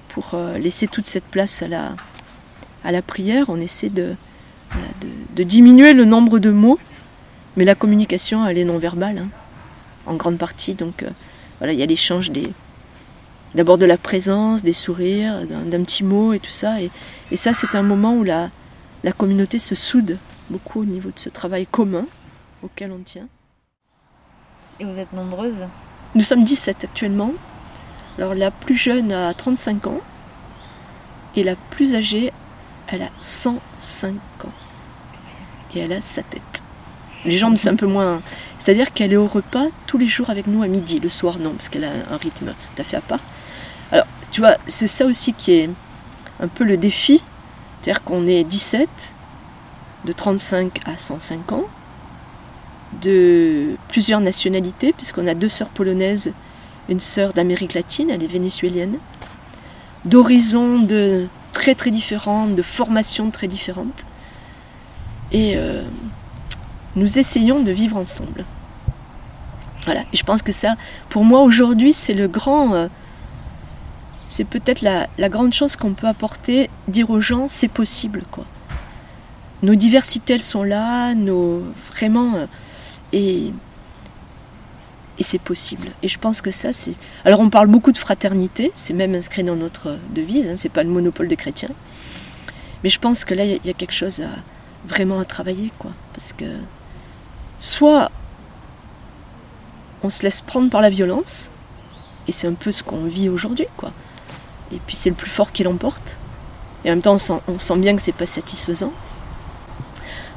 pour 0.09 0.35
laisser 0.59 0.87
toute 0.87 1.05
cette 1.05 1.25
place 1.25 1.61
à 1.61 1.67
la, 1.67 1.95
à 2.83 2.91
la 2.91 3.01
prière, 3.01 3.45
on 3.49 3.59
essaie 3.59 3.89
de, 3.89 4.15
de, 5.35 5.43
diminuer 5.43 5.93
le 5.93 6.05
nombre 6.05 6.39
de 6.39 6.49
mots, 6.49 6.79
mais 7.57 7.65
la 7.65 7.75
communication, 7.75 8.45
elle 8.45 8.57
est 8.57 8.65
non 8.65 8.77
verbale, 8.77 9.19
hein, 9.19 9.27
en 10.05 10.15
grande 10.15 10.37
partie. 10.37 10.73
Donc 10.73 11.03
euh, 11.03 11.09
voilà, 11.59 11.73
il 11.73 11.79
y 11.79 11.83
a 11.83 11.85
l'échange 11.85 12.31
des, 12.31 12.51
d'abord 13.55 13.77
de 13.77 13.85
la 13.85 13.97
présence, 13.97 14.63
des 14.63 14.73
sourires, 14.73 15.45
d'un, 15.45 15.83
petit 15.83 16.03
mot 16.03 16.33
et 16.33 16.39
tout 16.39 16.51
ça. 16.51 16.81
Et, 16.81 16.89
ça, 17.35 17.53
c'est 17.53 17.75
un 17.75 17.83
moment 17.83 18.15
où 18.15 18.23
la, 18.23 18.49
la 19.03 19.11
communauté 19.11 19.59
se 19.59 19.75
soude 19.75 20.17
beaucoup 20.49 20.81
au 20.81 20.85
niveau 20.85 21.09
de 21.09 21.19
ce 21.19 21.29
travail 21.29 21.65
commun 21.65 22.05
auquel 22.63 22.91
on 22.91 22.99
tient. 22.99 23.27
Et 24.79 24.85
vous 24.85 24.97
êtes 24.97 25.13
nombreuses? 25.13 25.63
Nous 26.15 26.21
sommes 26.21 26.43
17 26.43 26.83
actuellement. 26.85 27.33
Alors 28.17 28.35
la 28.35 28.51
plus 28.51 28.75
jeune 28.75 29.11
a 29.11 29.33
35 29.33 29.87
ans 29.87 30.01
et 31.35 31.43
la 31.43 31.55
plus 31.55 31.95
âgée, 31.95 32.33
elle 32.91 33.03
a 33.03 33.09
105 33.21 34.13
ans 34.45 34.51
et 35.73 35.79
elle 35.79 35.93
a 35.93 36.01
sa 36.01 36.23
tête. 36.23 36.63
Les 37.25 37.37
jambes, 37.37 37.55
c'est 37.55 37.69
un 37.69 37.75
peu 37.75 37.87
moins. 37.87 38.21
C'est-à-dire 38.59 38.93
qu'elle 38.93 39.13
est 39.13 39.17
au 39.17 39.27
repas 39.27 39.67
tous 39.87 39.97
les 39.97 40.07
jours 40.07 40.29
avec 40.29 40.47
nous 40.47 40.63
à 40.63 40.67
midi, 40.67 40.99
le 40.99 41.09
soir 41.09 41.37
non, 41.39 41.51
parce 41.51 41.69
qu'elle 41.69 41.85
a 41.85 41.91
un 42.11 42.17
rythme 42.17 42.47
tout 42.47 42.81
à 42.81 42.83
fait 42.83 42.97
à 42.97 43.01
part. 43.01 43.21
Alors, 43.91 44.05
tu 44.31 44.41
vois, 44.41 44.57
c'est 44.67 44.87
ça 44.87 45.05
aussi 45.05 45.33
qui 45.33 45.53
est 45.53 45.69
un 46.39 46.47
peu 46.47 46.63
le 46.63 46.77
défi. 46.77 47.23
C'est-à-dire 47.81 48.03
qu'on 48.03 48.27
est 48.27 48.43
17, 48.43 49.15
de 50.05 50.11
35 50.11 50.81
à 50.85 50.97
105 50.97 51.51
ans, 51.51 51.65
de 53.01 53.75
plusieurs 53.87 54.19
nationalités, 54.19 54.93
puisqu'on 54.93 55.27
a 55.27 55.33
deux 55.33 55.49
sœurs 55.49 55.69
polonaises, 55.69 56.31
une 56.89 56.99
sœur 56.99 57.33
d'Amérique 57.33 57.73
latine, 57.73 58.09
elle 58.09 58.23
est 58.23 58.27
vénézuélienne, 58.27 58.97
d'horizons 60.05 60.79
de 60.79 61.27
très 61.61 61.75
très 61.75 61.91
différents, 61.91 62.47
de 62.47 62.63
formations 62.63 63.29
très 63.29 63.47
différentes. 63.47 64.01
Et 65.31 65.53
euh, 65.55 65.83
nous 66.95 67.19
essayons 67.19 67.59
de 67.61 67.71
vivre 67.71 67.97
ensemble. 67.97 68.45
Voilà, 69.85 70.01
et 70.11 70.17
je 70.17 70.23
pense 70.23 70.41
que 70.41 70.51
ça, 70.51 70.75
pour 71.09 71.23
moi 71.23 71.41
aujourd'hui, 71.41 71.93
c'est 71.93 72.15
le 72.15 72.27
grand, 72.27 72.73
euh, 72.73 72.87
c'est 74.27 74.43
peut-être 74.43 74.81
la, 74.81 75.07
la 75.19 75.29
grande 75.29 75.53
chose 75.53 75.75
qu'on 75.75 75.93
peut 75.93 76.07
apporter, 76.07 76.71
dire 76.87 77.11
aux 77.11 77.21
gens, 77.21 77.47
c'est 77.47 77.67
possible, 77.81 78.23
quoi. 78.31 78.45
Nos 79.61 79.75
diversités, 79.75 80.33
elles 80.33 80.49
sont 80.55 80.63
là, 80.63 81.13
nos 81.13 81.63
vraiment, 81.91 82.37
euh, 82.37 82.45
et 83.13 83.53
et 85.21 85.23
c'est 85.23 85.37
possible. 85.37 85.89
Et 86.01 86.07
je 86.07 86.17
pense 86.17 86.41
que 86.41 86.49
ça, 86.49 86.73
c'est. 86.73 86.93
Alors, 87.25 87.41
on 87.41 87.51
parle 87.51 87.67
beaucoup 87.67 87.91
de 87.91 87.99
fraternité, 87.99 88.71
c'est 88.73 88.95
même 88.95 89.13
inscrit 89.13 89.43
dans 89.43 89.55
notre 89.55 89.99
devise, 90.15 90.47
hein, 90.49 90.55
c'est 90.55 90.67
pas 90.67 90.81
le 90.81 90.89
monopole 90.89 91.27
des 91.27 91.35
chrétiens. 91.35 91.69
Mais 92.83 92.89
je 92.89 92.99
pense 92.99 93.23
que 93.23 93.35
là, 93.35 93.45
il 93.45 93.63
y, 93.63 93.69
a 93.69 93.73
quelque 93.73 93.93
chose 93.93 94.21
à 94.21 94.29
vraiment 94.87 95.19
à 95.19 95.25
travailler, 95.25 95.71
quoi. 95.77 95.91
Parce 96.13 96.33
que 96.33 96.45
soit 97.59 98.09
on 100.01 100.09
se 100.09 100.23
laisse 100.23 100.41
prendre 100.41 100.71
par 100.71 100.81
la 100.81 100.89
violence, 100.89 101.51
et 102.27 102.31
c'est 102.31 102.47
un 102.47 102.55
peu 102.55 102.71
ce 102.71 102.81
qu'on 102.81 103.05
vit 103.05 103.29
aujourd'hui, 103.29 103.67
quoi. 103.77 103.91
Et 104.73 104.79
puis 104.87 104.95
c'est 104.95 105.11
le 105.11 105.15
plus 105.15 105.29
fort 105.29 105.51
qui 105.51 105.63
l'emporte. 105.63 106.17
Et 106.83 106.89
en 106.89 106.93
même 106.93 107.03
temps, 107.03 107.17
on 107.47 107.59
sent, 107.59 107.77
bien 107.77 107.95
que 107.95 108.01
c'est 108.01 108.11
pas 108.11 108.25
satisfaisant. 108.25 108.91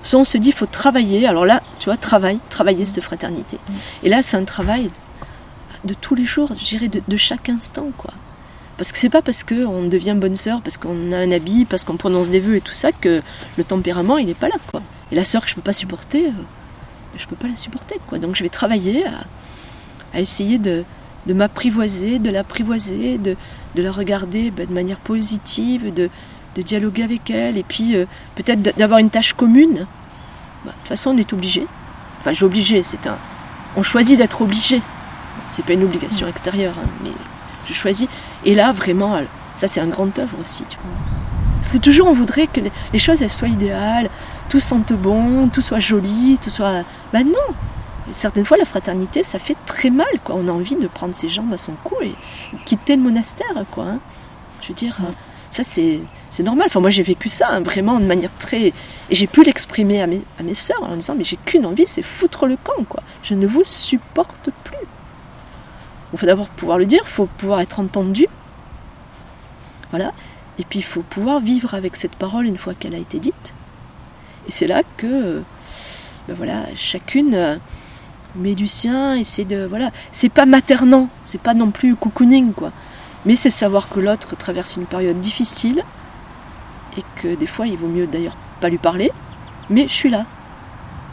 Soit 0.05 0.21
on 0.21 0.25
se 0.25 0.39
dit, 0.39 0.51
il 0.51 0.55
faut 0.55 0.67
travailler. 0.67 1.27
Alors 1.27 1.47
là, 1.47 1.63
tu 1.81 1.87
vois, 1.87 1.97
travail, 1.97 2.39
travailler 2.51 2.85
cette 2.85 3.03
fraternité. 3.03 3.59
Et 4.03 4.09
là, 4.09 4.23
c'est 4.23 4.37
un 4.37 4.45
travail 4.45 4.91
de 5.85 5.95
tous 5.95 6.15
les 6.15 6.27
jours, 6.27 6.53
je 6.59 6.65
dirais, 6.65 6.89
de, 6.89 7.17
chaque 7.17 7.49
instant, 7.49 7.89
quoi. 7.97 8.13
Parce 8.77 8.93
que 8.93 8.99
c'est 8.99 9.09
pas 9.09 9.23
parce 9.23 9.45
qu'on 9.45 9.87
devient 9.87 10.15
bonne 10.17 10.37
sœur, 10.37 10.61
parce 10.61 10.79
qu'on 10.79 11.13
a 11.13 11.17
un 11.17 11.31
habit, 11.31 11.65
parce 11.65 11.85
qu'on 11.85 11.97
prononce 11.97 12.29
des 12.29 12.41
vœux 12.41 12.57
et 12.57 12.61
tout 12.61 12.75
ça, 12.75 12.93
que 12.93 13.23
le 13.57 13.65
tempérament, 13.65 14.19
il 14.19 14.27
n'est 14.27 14.35
pas 14.35 14.49
là, 14.49 14.57
quoi. 14.71 14.83
Et 15.11 15.15
la 15.15 15.25
sœur 15.25 15.43
que 15.43 15.49
je 15.49 15.55
peux 15.55 15.63
pas 15.63 15.73
supporter, 15.73 16.27
euh, 16.27 16.31
je 17.17 17.27
peux 17.27 17.37
pas 17.37 17.49
la 17.49 17.57
supporter, 17.57 17.99
quoi. 18.07 18.19
Donc 18.19 18.37
je 18.37 18.43
vais 18.43 18.49
travailler 18.49 19.05
à 20.13 20.21
essayer 20.21 20.59
de, 20.59 20.85
m'apprivoiser, 21.27 22.19
de 22.19 22.31
l'apprivoiser, 22.31 23.17
de, 23.19 23.37
la 23.77 23.91
regarder 23.91 24.51
bah, 24.51 24.67
de 24.67 24.73
manière 24.73 24.99
positive, 24.99 25.95
de, 25.95 26.11
de, 26.55 26.63
dialoguer 26.63 27.03
avec 27.03 27.31
elle, 27.31 27.57
et 27.57 27.63
puis 27.63 27.97
euh, 27.97 28.07
peut-être 28.35 28.63
d'avoir 28.77 28.99
une 28.99 29.11
tâche 29.11 29.33
commune. 29.33 29.87
Bah, 30.65 30.73
de 30.73 30.79
toute 30.79 30.89
façon, 30.89 31.11
on 31.11 31.19
est 31.19 31.33
obligé. 31.33 31.67
Enfin, 32.21 32.33
j'ai 32.33 32.45
obligé, 32.45 32.83
c'est 32.83 33.07
un. 33.07 33.17
On 33.77 33.83
choisit 33.83 34.19
d'être 34.19 34.41
obligé. 34.43 34.81
C'est 35.49 35.65
pas 35.65 35.73
une 35.73 35.85
obligation 35.85 36.27
extérieure, 36.27 36.75
hein, 36.79 36.89
mais 37.03 37.11
je 37.69 37.75
choisis. 37.75 38.09
Et 38.45 38.55
là, 38.55 38.73
vraiment, 38.73 39.19
ça 39.57 39.67
c'est 39.67 39.81
un 39.81 39.89
grand 39.89 40.19
œuvre 40.19 40.37
aussi. 40.41 40.65
Tu. 40.69 40.79
Parce 41.59 41.73
que 41.73 41.79
toujours 41.79 42.09
on 42.09 42.15
voudrait 42.15 42.47
que 42.47 42.61
les 42.93 42.99
choses 42.99 43.27
soient 43.27 43.49
idéales, 43.49 44.11
tout 44.49 44.61
sente 44.61 44.93
bon, 44.93 45.49
tout 45.49 45.63
soit 45.63 45.81
joli, 45.81 46.39
tout 46.43 46.51
soit. 46.51 46.85
Ben 47.13 47.27
non, 47.27 47.55
certaines 48.13 48.45
fois, 48.45 48.57
la 48.57 48.65
fraternité, 48.65 49.23
ça 49.23 49.39
fait 49.39 49.57
très 49.67 49.91
mal. 49.91 50.07
Quoi. 50.23 50.37
On 50.39 50.49
a 50.49 50.53
envie 50.53 50.77
de 50.77 50.87
prendre 50.87 51.15
ses 51.15 51.29
jambes 51.29 51.53
à 51.53 51.57
son 51.57 51.73
cou 51.85 51.97
et 52.03 52.15
quitter 52.65 52.97
le 52.97 53.03
monastère. 53.03 53.65
Quoi, 53.71 53.85
hein. 53.85 53.99
Je 54.63 54.69
veux 54.69 54.75
dire, 54.75 54.99
ça 55.55 55.63
c'est, 55.63 56.01
normal. 56.43 56.67
Enfin, 56.67 56.81
moi 56.81 56.91
j'ai 56.91 57.05
vécu 57.05 57.29
ça 57.29 57.49
hein, 57.51 57.61
vraiment 57.61 58.01
de 58.01 58.05
manière 58.05 58.31
très. 58.39 58.67
Et 58.67 58.75
j'ai 59.13 59.29
pu 59.29 59.45
l'exprimer 59.45 60.03
à 60.03 60.09
mes, 60.09 60.21
à 60.41 60.43
mes 60.43 60.55
sœurs 60.55 60.83
en 60.83 60.97
disant 60.97 61.15
Mais 61.15 61.23
j'ai 61.23 61.37
qu'une 61.37 61.65
envie, 61.65 61.87
c'est 61.87 62.03
foutre 62.03 62.47
le 62.47 62.57
camp. 62.57 62.83
Quoi. 62.89 63.03
Je 63.23 63.35
ne 63.35 63.47
vous 63.47 63.63
supporte 63.63 64.51
plus. 64.65 64.87
Il 66.13 66.19
faut 66.19 66.27
d'abord 66.27 66.49
pouvoir 66.49 66.79
le 66.79 66.87
dire, 66.87 67.03
il 67.05 67.11
faut 67.11 67.27
pouvoir 67.27 67.61
être 67.61 67.79
entendu. 67.79 68.27
Voilà. 69.91 70.13
Et 70.59 70.65
puis 70.65 70.81
il 70.81 70.85
faut 70.85 71.03
pouvoir 71.03 71.39
vivre 71.39 71.75
avec 71.75 71.95
cette 71.95 72.17
parole 72.17 72.47
une 72.47 72.59
fois 72.59 72.75
qu'elle 72.75 72.95
a 72.97 72.99
été 72.99 73.21
dite. 73.21 73.55
Et 74.49 74.53
c'est 74.53 74.67
là 74.67 74.83
que 74.97 75.43
ben 76.27 76.35
voilà, 76.35 76.65
chacune 76.75 77.35
euh, 77.35 77.57
mais 78.35 78.57
du 78.57 78.67
sien, 78.67 79.23
c'est 79.23 79.45
de. 79.45 79.67
Voilà. 79.67 79.93
C'est 80.11 80.31
pas 80.31 80.47
maternant, 80.47 81.09
c'est 81.23 81.41
pas 81.41 81.55
non 81.55 81.71
plus 81.71 81.95
cocooning, 81.95 82.53
quoi. 82.53 82.73
Mais 83.27 83.37
c'est 83.37 83.51
savoir 83.51 83.89
que 83.89 84.01
l'autre 84.01 84.37
traverse 84.37 84.77
une 84.77 84.87
période 84.87 85.21
difficile, 85.21 85.83
et 86.97 87.03
que 87.17 87.35
des 87.35 87.47
fois, 87.47 87.67
il 87.67 87.77
vaut 87.77 87.89
mieux 87.89 88.07
d'ailleurs 88.07 88.37
pas 88.61 88.69
lui 88.69 88.79
parler, 88.79 89.11
mais 89.71 89.89
je 89.89 89.93
suis 89.93 90.11
là. 90.11 90.27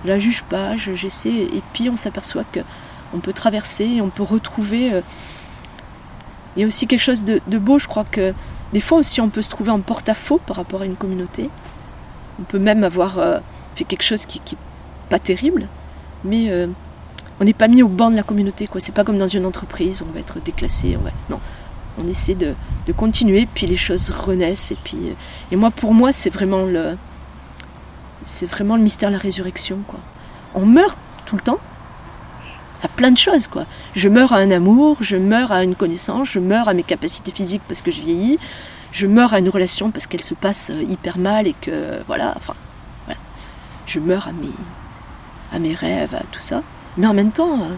Je 0.03 0.09
la 0.09 0.19
juge 0.19 0.43
pas, 0.43 0.75
j'essaie, 0.75 1.29
et 1.29 1.61
puis 1.73 1.89
on 1.89 1.97
s'aperçoit 1.97 2.43
que 2.51 2.59
on 3.13 3.19
peut 3.19 3.33
traverser, 3.33 4.01
on 4.01 4.09
peut 4.09 4.23
retrouver. 4.23 4.93
Euh, 4.93 5.01
il 6.55 6.61
y 6.61 6.63
a 6.63 6.67
aussi 6.67 6.87
quelque 6.87 7.01
chose 7.01 7.23
de, 7.23 7.57
beau, 7.57 7.79
je 7.79 7.87
crois 7.87 8.03
que 8.03 8.33
des 8.73 8.81
fois 8.81 8.97
aussi 8.97 9.21
on 9.21 9.29
peut 9.29 9.41
se 9.41 9.49
trouver 9.49 9.71
en 9.71 9.79
porte-à-faux 9.79 10.39
par 10.45 10.57
rapport 10.57 10.81
à 10.81 10.85
une 10.85 10.95
communauté. 10.95 11.49
On 12.39 12.43
peut 12.43 12.59
même 12.59 12.83
avoir 12.83 13.19
euh, 13.19 13.39
fait 13.75 13.83
quelque 13.83 14.03
chose 14.03 14.25
qui 14.25 14.39
n'est 14.39 14.57
pas 15.09 15.19
terrible, 15.19 15.67
mais 16.23 16.49
euh, 16.49 16.67
on 17.39 17.45
n'est 17.45 17.53
pas 17.53 17.67
mis 17.67 17.83
au 17.83 17.87
banc 17.87 18.11
de 18.11 18.15
la 18.15 18.23
communauté. 18.23 18.67
C'est 18.79 18.93
pas 18.93 19.03
comme 19.03 19.17
dans 19.17 19.27
une 19.27 19.45
entreprise, 19.45 20.03
on 20.07 20.11
va 20.11 20.19
être 20.19 20.41
déclassé. 20.43 20.97
On 20.97 21.31
Non, 21.31 21.39
on 21.97 22.07
essaie 22.07 22.35
de, 22.35 22.55
continuer, 22.97 23.47
puis 23.53 23.67
les 23.67 23.77
choses 23.77 24.09
renaissent. 24.09 24.71
Et 24.71 24.77
puis, 24.83 24.97
euh, 24.97 25.13
et 25.51 25.55
moi, 25.55 25.71
pour 25.71 25.93
moi, 25.93 26.11
c'est 26.11 26.29
vraiment 26.29 26.63
le, 26.63 26.97
vraiment 28.47 28.75
le 28.75 28.81
mystère 28.81 29.09
de 29.09 29.15
la 29.15 29.21
résurrection. 29.21 29.79
Quoi. 29.87 29.99
On 30.55 30.65
meurt 30.65 30.97
tout 31.25 31.37
le 31.37 31.41
temps 31.41 31.59
à 32.83 32.87
plein 32.87 33.11
de 33.11 33.17
choses. 33.17 33.47
quoi. 33.47 33.65
Je 33.95 34.09
meurs 34.09 34.33
à 34.33 34.37
un 34.37 34.51
amour, 34.51 34.97
je 35.01 35.15
meurs 35.15 35.51
à 35.51 35.63
une 35.63 35.75
connaissance, 35.75 36.29
je 36.29 36.39
meurs 36.39 36.67
à 36.67 36.73
mes 36.73 36.83
capacités 36.83 37.31
physiques 37.31 37.61
parce 37.67 37.81
que 37.81 37.91
je 37.91 38.01
vieillis, 38.01 38.39
je 38.91 39.07
meurs 39.07 39.33
à 39.33 39.39
une 39.39 39.49
relation 39.49 39.91
parce 39.91 40.07
qu'elle 40.07 40.23
se 40.23 40.33
passe 40.33 40.71
euh, 40.71 40.83
hyper 40.83 41.17
mal 41.17 41.47
et 41.47 41.55
que 41.59 42.01
voilà, 42.07 42.33
enfin, 42.35 42.55
voilà. 43.05 43.19
Je 43.85 43.99
meurs 43.99 44.27
à 44.27 44.31
mes, 44.31 44.51
à 45.53 45.59
mes 45.59 45.73
rêves, 45.73 46.15
à 46.15 46.23
tout 46.31 46.41
ça. 46.41 46.63
Mais 46.97 47.07
en 47.07 47.13
même 47.13 47.31
temps, 47.31 47.61
euh, 47.61 47.75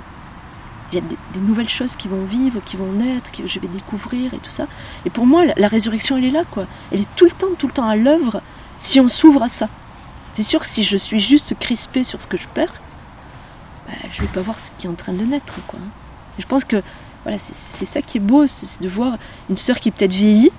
il 0.93 1.01
y 1.01 1.05
a 1.05 1.09
des, 1.33 1.39
nouvelles 1.39 1.69
choses 1.69 1.95
qui 1.95 2.07
vont 2.07 2.23
vivre, 2.25 2.61
qui 2.63 2.75
vont 2.75 2.91
naître, 2.91 3.31
que 3.31 3.47
je 3.47 3.59
vais 3.59 3.67
découvrir 3.67 4.33
et 4.33 4.37
tout 4.37 4.49
ça. 4.49 4.67
Et 5.05 5.09
pour 5.09 5.25
moi, 5.25 5.43
la, 5.57 5.67
résurrection, 5.67 6.17
elle 6.17 6.25
est 6.25 6.31
là, 6.31 6.43
quoi. 6.49 6.65
Elle 6.91 7.01
est 7.01 7.15
tout 7.15 7.25
le 7.25 7.31
temps, 7.31 7.49
tout 7.57 7.67
le 7.67 7.73
temps 7.73 7.87
à 7.87 7.95
l'œuvre 7.95 8.41
si 8.77 8.99
on 8.99 9.07
s'ouvre 9.07 9.43
à 9.43 9.49
ça. 9.49 9.69
C'est 10.35 10.43
sûr 10.43 10.61
que 10.61 10.67
si 10.67 10.83
je 10.83 10.97
suis 10.97 11.19
juste 11.19 11.57
crispée 11.59 12.03
sur 12.03 12.21
ce 12.21 12.27
que 12.27 12.37
je 12.37 12.47
perds, 12.47 12.81
ben, 13.87 13.95
je 14.11 14.21
ne 14.21 14.27
vais 14.27 14.33
pas 14.33 14.41
voir 14.41 14.59
ce 14.59 14.69
qui 14.77 14.87
est 14.87 14.89
en 14.89 14.95
train 14.95 15.13
de 15.13 15.23
naître, 15.23 15.55
quoi. 15.67 15.79
Je 16.39 16.45
pense 16.45 16.65
que 16.65 16.81
voilà, 17.23 17.39
c'est 17.39 17.85
ça 17.85 18.01
qui 18.01 18.17
est 18.17 18.21
beau, 18.21 18.47
c'est 18.47 18.81
de 18.81 18.89
voir 18.89 19.17
une 19.49 19.57
sœur 19.57 19.79
qui 19.79 19.91
peut-être 19.91 20.11
vieillit. 20.11 20.51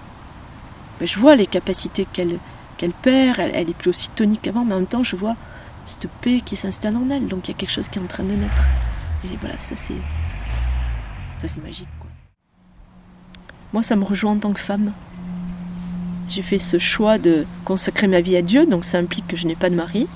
Ben, 0.98 1.06
je 1.06 1.18
vois 1.18 1.36
les 1.36 1.46
capacités 1.46 2.06
qu'elle 2.12 2.38
qu'elle 2.76 2.92
perd, 2.92 3.38
elle, 3.38 3.52
elle 3.54 3.70
est 3.70 3.74
plus 3.74 3.90
aussi 3.90 4.08
tonique 4.10 4.42
qu'avant, 4.42 4.64
mais 4.64 4.74
en 4.74 4.78
même 4.78 4.86
temps, 4.86 5.04
je 5.04 5.14
vois 5.14 5.36
cette 5.84 6.08
paix 6.20 6.40
qui 6.44 6.56
s'installe 6.56 6.96
en 6.96 7.08
elle. 7.10 7.28
Donc 7.28 7.48
il 7.48 7.52
y 7.52 7.54
a 7.54 7.56
quelque 7.56 7.72
chose 7.72 7.88
qui 7.88 7.98
est 7.98 8.02
en 8.02 8.06
train 8.06 8.24
de 8.24 8.32
naître. 8.32 8.66
Et 9.24 9.36
voilà, 9.40 9.58
ça 9.58 9.76
c'est. 9.76 9.94
C'est 11.42 11.62
magique. 11.62 11.88
Moi 13.72 13.82
ça 13.82 13.96
me 13.96 14.04
rejoint 14.04 14.32
en 14.32 14.38
tant 14.38 14.52
que 14.52 14.60
femme. 14.60 14.92
J'ai 16.28 16.42
fait 16.42 16.58
ce 16.58 16.78
choix 16.78 17.18
de 17.18 17.44
consacrer 17.64 18.06
ma 18.06 18.20
vie 18.20 18.36
à 18.36 18.42
Dieu, 18.42 18.66
donc 18.66 18.84
ça 18.84 18.98
implique 18.98 19.26
que 19.26 19.36
je 19.36 19.46
n'ai 19.46 19.56
pas 19.56 19.68
de 19.68 19.74
mari, 19.74 20.06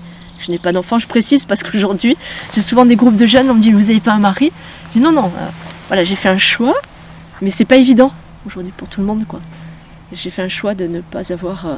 je 0.41 0.51
n'ai 0.51 0.59
pas 0.59 0.73
d'enfant. 0.73 0.99
Je 0.99 1.07
précise 1.07 1.45
parce 1.45 1.63
qu'aujourd'hui, 1.63 2.17
j'ai 2.55 2.63
souvent 2.63 2.87
des 2.87 2.97
groupes 2.97 3.17
de 3.17 3.27
jeunes, 3.27 3.51
on 3.51 3.55
me 3.55 3.61
dit 3.61 3.73
Vous 3.73 3.81
n'avez 3.81 4.01
pas 4.01 4.13
un 4.13 4.19
mari? 4.19 4.51
Je 4.89 4.93
dis 4.93 5.01
non, 5.01 5.13
non, 5.13 5.27
euh, 5.27 5.49
voilà, 5.89 6.05
j'ai 6.05 6.17
fait 6.17 6.31
un 6.31 6.39
choix, 6.39 6.75
mais 7.43 7.51
c'est 7.51 7.67
pas 7.67 7.77
évident 7.77 8.11
aujourd'hui 8.47 8.73
pour 8.77 8.89
tout 8.89 9.01
le 9.01 9.07
monde. 9.07 9.25
J'ai 10.13 10.31
fait 10.31 10.43
un 10.43 10.49
choix 10.49 10.75
de 10.75 10.87
ne 10.87 11.03
pas 11.03 11.33
avoir 11.33 11.67
euh, 11.67 11.77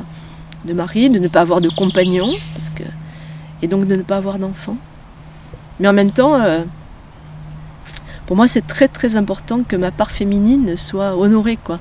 de 0.65 0.73
mari, 0.73 1.11
de 1.11 1.19
ne 1.19 1.29
pas 1.29 1.41
avoir 1.41 1.61
de 1.61 1.69
compagnon, 1.69 2.33
parce 2.55 2.71
et 3.63 3.69
donc 3.69 3.87
de 3.87 3.97
ne 3.97 4.03
pas 4.03 4.17
avoir 4.17 4.39
d'enfant. 4.39 4.77
Mais 5.81 5.89
en 5.89 5.93
même 5.93 6.13
temps, 6.13 6.41
euh, 6.41 6.63
pour 8.31 8.37
moi, 8.37 8.47
c'est 8.47 8.65
très 8.65 8.87
très 8.87 9.17
important 9.17 9.65
que 9.65 9.75
ma 9.75 9.91
part 9.91 10.13
féminine 10.13 10.77
soit 10.77 11.17
honorée, 11.17 11.57
quoi. 11.57 11.81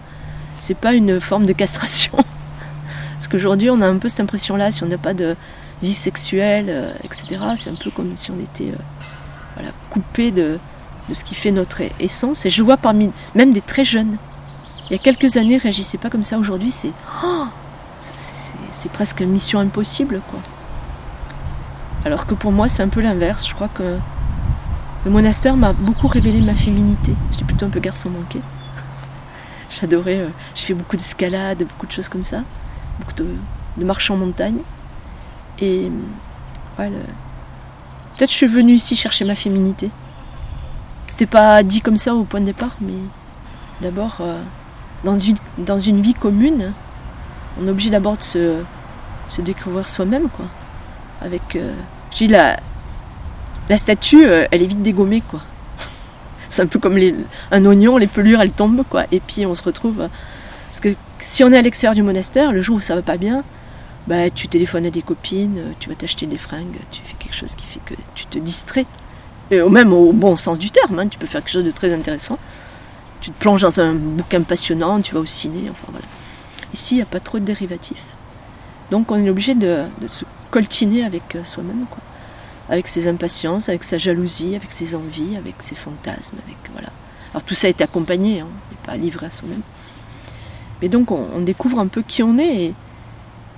C'est 0.59 0.73
pas 0.73 0.95
une 0.95 1.21
forme 1.21 1.45
de 1.45 1.53
castration. 1.53 2.13
Parce 3.13 3.27
qu'aujourd'hui, 3.27 3.69
on 3.69 3.79
a 3.81 3.87
un 3.87 3.97
peu 3.97 4.07
cette 4.07 4.21
impression-là, 4.21 4.71
si 4.71 4.81
on 4.83 4.87
n'a 4.87 4.97
pas 4.97 5.13
de 5.13 5.35
vie 5.83 5.93
sexuelle, 5.93 6.65
euh, 6.69 6.91
etc., 7.03 7.39
c'est 7.55 7.69
un 7.69 7.75
peu 7.75 7.91
comme 7.91 8.15
si 8.15 8.31
on 8.31 8.39
était 8.39 8.71
euh, 8.71 8.81
voilà, 9.57 9.69
coupé 9.91 10.31
de, 10.31 10.57
de, 11.07 11.13
ce 11.13 11.23
qui 11.23 11.35
fait 11.35 11.51
notre 11.51 11.83
essence. 11.99 12.47
Et 12.47 12.49
je 12.49 12.63
vois 12.63 12.77
parmi 12.77 13.11
même 13.35 13.53
des 13.53 13.61
très 13.61 13.85
jeunes, 13.85 14.17
il 14.89 14.93
y 14.93 14.95
a 14.95 14.97
quelques 14.97 15.37
années, 15.37 15.57
réagissaient 15.57 15.99
pas 15.99 16.09
comme 16.09 16.23
ça. 16.23 16.39
Aujourd'hui, 16.39 16.71
c'est 16.71 16.93
oh, 17.23 17.43
c'est 17.99 18.91
presque 18.91 19.19
une 19.19 19.29
mission 19.29 19.59
impossible, 19.59 20.19
quoi. 20.31 20.39
Alors 22.05 22.25
que 22.25 22.33
pour 22.33 22.51
moi, 22.51 22.67
c'est 22.69 22.81
un 22.81 22.89
peu 22.89 23.01
l'inverse. 23.01 23.47
Je 23.47 23.53
crois 23.53 23.69
que 23.71 23.99
le 25.05 25.11
monastère 25.11 25.55
m'a 25.55 25.73
beaucoup 25.73 26.07
révélé 26.07 26.41
ma 26.41 26.53
féminité. 26.53 27.13
J'étais 27.31 27.45
plutôt 27.45 27.65
un 27.65 27.69
peu 27.69 27.79
garçon 27.79 28.09
manqué. 28.09 28.39
J'adorais, 29.79 30.19
euh, 30.19 30.29
j'ai 30.55 30.65
fait 30.67 30.73
beaucoup 30.73 30.97
d'escalade, 30.97 31.59
beaucoup 31.59 31.87
de 31.87 31.91
choses 31.91 32.09
comme 32.09 32.23
ça, 32.23 32.43
beaucoup 32.99 33.13
de, 33.13 33.83
marches 33.83 34.11
en 34.11 34.17
montagne. 34.17 34.59
Et 35.59 35.91
ouais, 36.77 36.89
peut-être 38.17 38.29
je 38.29 38.35
suis 38.35 38.47
venue 38.47 38.73
ici 38.73 38.95
chercher 38.95 39.25
ma 39.25 39.35
féminité. 39.35 39.89
C'était 41.07 41.25
pas 41.25 41.63
dit 41.63 41.81
comme 41.81 41.97
ça 41.97 42.13
au 42.13 42.23
point 42.23 42.41
de 42.41 42.45
départ, 42.45 42.75
mais 42.81 42.93
d'abord, 43.81 44.17
euh, 44.21 44.41
dans, 45.03 45.17
une, 45.17 45.37
dans 45.57 45.79
une 45.79 46.01
vie 46.01 46.13
commune, 46.13 46.73
on 47.59 47.67
est 47.67 47.71
obligé 47.71 47.89
d'abord 47.89 48.17
de 48.17 48.23
se, 48.23 48.63
se 49.29 49.41
découvrir 49.41 49.87
soi-même, 49.87 50.29
quoi 50.29 50.45
avec. 51.21 51.55
Euh, 51.55 51.73
j'ai 52.11 52.27
la, 52.27 52.59
la 53.69 53.77
statue, 53.77 54.25
euh, 54.25 54.47
elle 54.51 54.63
est 54.63 54.67
vite 54.67 54.81
dégommée, 54.81 55.21
quoi. 55.21 55.41
C'est 56.49 56.61
un 56.61 56.67
peu 56.67 56.79
comme 56.79 56.97
un 57.51 57.65
oignon, 57.65 57.97
les 57.97 58.07
pelures, 58.07 58.41
elles 58.41 58.51
tombent, 58.51 58.83
quoi. 58.89 59.05
Et 59.11 59.19
puis 59.19 59.45
on 59.45 59.55
se 59.55 59.63
retrouve 59.63 60.07
Parce 60.69 60.79
que 60.81 60.95
si 61.19 61.43
on 61.43 61.51
est 61.51 61.57
à 61.57 61.61
l'extérieur 61.61 61.95
du 61.95 62.03
monastère, 62.03 62.51
le 62.51 62.61
jour 62.61 62.77
où 62.77 62.81
ça 62.81 62.95
va 62.95 63.01
pas 63.01 63.17
bien, 63.17 63.43
bah, 64.07 64.29
tu 64.29 64.47
téléphones 64.47 64.85
à 64.85 64.89
des 64.89 65.01
copines, 65.01 65.75
tu 65.79 65.89
vas 65.89 65.95
t'acheter 65.95 66.25
des 66.25 66.37
fringues, 66.37 66.79
tu 66.91 67.01
fais 67.03 67.15
quelque 67.19 67.35
chose 67.35 67.53
qui 67.55 67.65
fait 67.65 67.81
que 67.85 67.93
tu 68.15 68.25
te 68.25 68.39
distrais. 68.39 68.85
Et 69.51 69.61
même 69.61 69.93
au 69.93 70.13
bon 70.13 70.35
sens 70.35 70.57
du 70.57 70.71
terme, 70.71 70.99
hein, 70.99 71.07
tu 71.07 71.17
peux 71.17 71.27
faire 71.27 71.41
quelque 71.43 71.53
chose 71.53 71.63
de 71.63 71.71
très 71.71 71.93
intéressant. 71.93 72.37
Tu 73.21 73.31
te 73.31 73.39
plonges 73.39 73.61
dans 73.61 73.81
un 73.81 73.93
bouquin 73.93 74.41
passionnant, 74.41 75.01
tu 75.01 75.13
vas 75.13 75.19
au 75.19 75.25
ciné, 75.25 75.69
enfin 75.69 75.87
voilà. 75.91 76.05
Ici, 76.73 76.95
il 76.95 76.97
n'y 76.97 77.03
a 77.03 77.05
pas 77.05 77.19
trop 77.19 77.39
de 77.39 77.45
dérivatifs. 77.45 78.03
Donc 78.91 79.11
on 79.11 79.23
est 79.23 79.29
obligé 79.29 79.55
de, 79.55 79.83
se 80.07 80.25
coltiner 80.51 81.03
avec 81.03 81.35
euh, 81.35 81.43
soi-même. 81.43 81.85
Avec 82.69 82.87
ses 82.87 83.07
impatiences, 83.07 83.67
avec 83.67 83.83
sa 83.83 83.97
jalousie, 83.97 84.55
avec 84.55 84.71
ses 84.71 84.95
envies, 84.95 85.35
avec 85.37 85.55
ses 85.59 85.75
fantasmes, 85.75 86.37
avec 86.45 86.57
voilà. 86.71 86.89
Alors 87.33 87.43
tout 87.43 87.55
ça 87.55 87.67
est 87.69 87.81
accompagné, 87.81 88.41
hein, 88.41 88.47
n'est 88.71 88.85
pas 88.85 88.95
livré 88.95 89.27
à 89.27 89.31
soi-même. 89.31 89.61
Mais 90.81 90.89
donc 90.89 91.11
on, 91.11 91.41
découvre 91.41 91.79
un 91.79 91.87
peu 91.87 92.01
qui 92.01 92.23
on 92.23 92.37
est 92.37 92.65
et, 92.65 92.73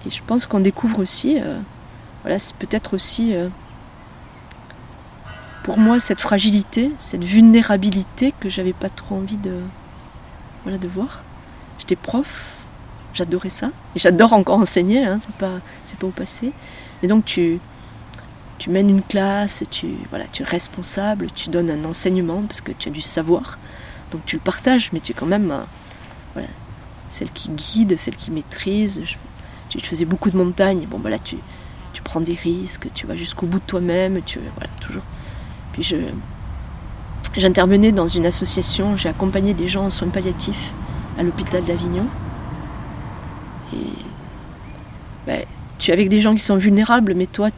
je 0.10 0.22
pense 0.26 0.48
qu'on 0.48 0.60
découvre 0.60 1.00
aussi, 1.00 1.40
euh, 1.40 1.60
voilà, 2.24 2.40
c'est 2.40 2.56
peut-être 2.56 2.96
aussi 2.96 3.36
euh, 3.36 3.50
pour 5.64 5.78
moi 5.78 6.00
cette 6.00 6.22
fragilité, 6.22 6.92
cette 7.00 7.24
vulnérabilité 7.24 8.34
que 8.40 8.50
j'avais 8.50 8.74
pas 8.74 8.90
trop 8.90 9.16
envie 9.16 9.38
de, 9.38 9.60
voilà, 10.64 10.80
de 10.80 10.88
voir. 10.88 11.22
J'étais 11.78 11.96
prof, 11.96 12.56
j'adorais 13.14 13.50
ça, 13.50 13.68
et 13.96 14.00
j'adore 14.00 14.34
encore 14.34 14.58
enseigner, 14.58 15.06
hein, 15.06 15.20
c'est 15.22 15.36
pas, 15.36 15.60
pas 16.00 16.08
au 16.08 16.12
passé. 16.12 16.52
Et 17.04 17.08
donc 17.08 17.26
tu, 17.26 17.60
tu 18.62 18.70
mènes 18.70 18.92
une 18.92 19.02
classe, 19.02 19.64
tu, 19.72 19.88
voilà, 20.12 20.26
tu 20.32 20.44
es 20.44 20.46
responsable, 20.46 21.32
tu 21.34 21.50
donnes 21.50 21.72
un 21.72 21.84
enseignement 21.84 22.44
parce 22.44 22.62
que 22.62 22.72
tu 22.72 22.90
as 22.90 22.92
du 22.92 23.02
savoir, 23.02 23.58
donc 24.12 24.22
tu 24.28 24.36
le 24.36 24.40
partages, 24.40 24.92
mais 24.94 25.00
tu 25.00 25.14
es 25.14 25.16
quand 25.16 25.26
même, 25.26 25.50
euh, 25.50 25.64
voilà, 26.34 26.48
celle 27.10 27.32
qui 27.32 27.50
guide, 27.50 27.98
celle 27.98 28.16
qui 28.16 28.30
maîtrise. 28.30 29.02
tu, 29.68 29.80
faisais 29.80 30.06
beaucoup 30.06 30.30
de 30.30 30.38
montagnes, 30.38 30.86
bon 30.86 31.00
voilà, 31.00 31.18
tu, 31.18 31.38
tu 31.92 32.04
prends 32.04 32.22
des 32.22 32.36
risques, 32.36 32.86
tu 32.94 33.08
vas 33.08 33.16
jusqu'au 33.16 33.48
bout 33.48 33.58
de 33.58 33.64
toi-même, 33.66 34.22
tu, 34.28 34.38
voilà, 34.56 34.70
toujours. 34.80 35.02
Puis 35.74 35.82
je, 35.82 35.96
j'intervenais 37.36 37.92
dans 37.92 38.08
une 38.08 38.28
association, 38.28 38.96
j'ai 38.96 39.10
accompagné 39.10 39.56
des 39.56 39.68
gens 39.68 39.86
en 39.86 39.90
soins 39.90 40.10
palliatifs 40.10 40.72
à 41.18 41.24
l'hôpital 41.24 41.64
d'Avignon. 41.64 42.06
Et 43.74 43.88
ben, 45.26 45.46
tu 45.80 45.90
es 45.90 45.94
avec 45.96 46.10
des 46.10 46.22
gens 46.22 46.36
qui 46.36 46.44
sont 46.44 46.58
vulnérables, 46.58 47.16
mais 47.16 47.26
toi, 47.26 47.50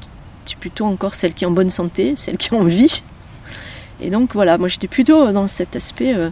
es 0.51 0.55
plutôt 0.55 0.85
encore 0.85 1.15
celle 1.15 1.33
qui 1.33 1.45
est 1.45 1.47
en 1.47 1.51
bonne 1.51 1.69
santé, 1.69 2.13
celle 2.17 2.37
qui 2.37 2.53
est 2.53 2.57
en 2.57 2.63
vie. 2.63 3.01
Et 4.01 4.09
donc 4.09 4.33
voilà, 4.33 4.57
moi 4.57 4.67
j'étais 4.67 4.87
plutôt 4.87 5.31
dans 5.31 5.47
cet 5.47 5.75
aspect, 5.75 6.13
euh, 6.13 6.29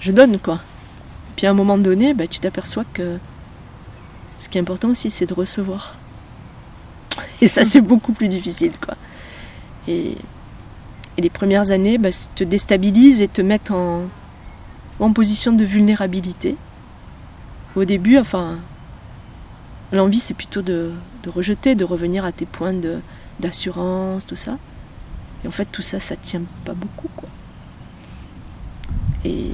je 0.00 0.10
donne 0.12 0.38
quoi. 0.38 0.60
Puis 1.36 1.46
à 1.46 1.50
un 1.50 1.54
moment 1.54 1.78
donné, 1.78 2.14
ben, 2.14 2.26
tu 2.26 2.40
t'aperçois 2.40 2.84
que 2.92 3.18
ce 4.38 4.48
qui 4.48 4.58
est 4.58 4.60
important 4.60 4.88
aussi, 4.88 5.10
c'est 5.10 5.26
de 5.26 5.34
recevoir. 5.34 5.96
Et 7.40 7.48
ça, 7.48 7.64
c'est 7.64 7.80
beaucoup 7.80 8.12
plus 8.12 8.28
difficile 8.28 8.72
quoi. 8.80 8.94
Et, 9.86 10.16
les 11.18 11.30
premières 11.30 11.70
années 11.70 11.96
ben, 11.96 12.12
te 12.34 12.44
déstabilisent 12.44 13.22
et 13.22 13.28
te 13.28 13.40
mettent 13.40 13.70
en, 13.70 14.02
en 15.00 15.12
position 15.14 15.52
de 15.52 15.64
vulnérabilité. 15.64 16.56
Au 17.74 17.86
début, 17.86 18.18
enfin, 18.18 18.58
l'envie 19.96 20.20
c'est 20.20 20.34
plutôt 20.34 20.62
de, 20.62 20.92
rejeter, 21.26 21.74
de 21.74 21.84
revenir 21.84 22.24
à 22.24 22.32
tes 22.32 22.46
points 22.46 22.74
d'assurance, 23.40 24.26
tout 24.26 24.36
ça. 24.36 24.58
Et 25.44 25.48
en 25.48 25.50
fait, 25.50 25.66
tout 25.70 25.82
ça, 25.82 26.00
ça 26.00 26.16
tient 26.16 26.42
pas 26.64 26.72
beaucoup, 26.72 27.08
quoi. 27.16 27.28
Et 29.24 29.50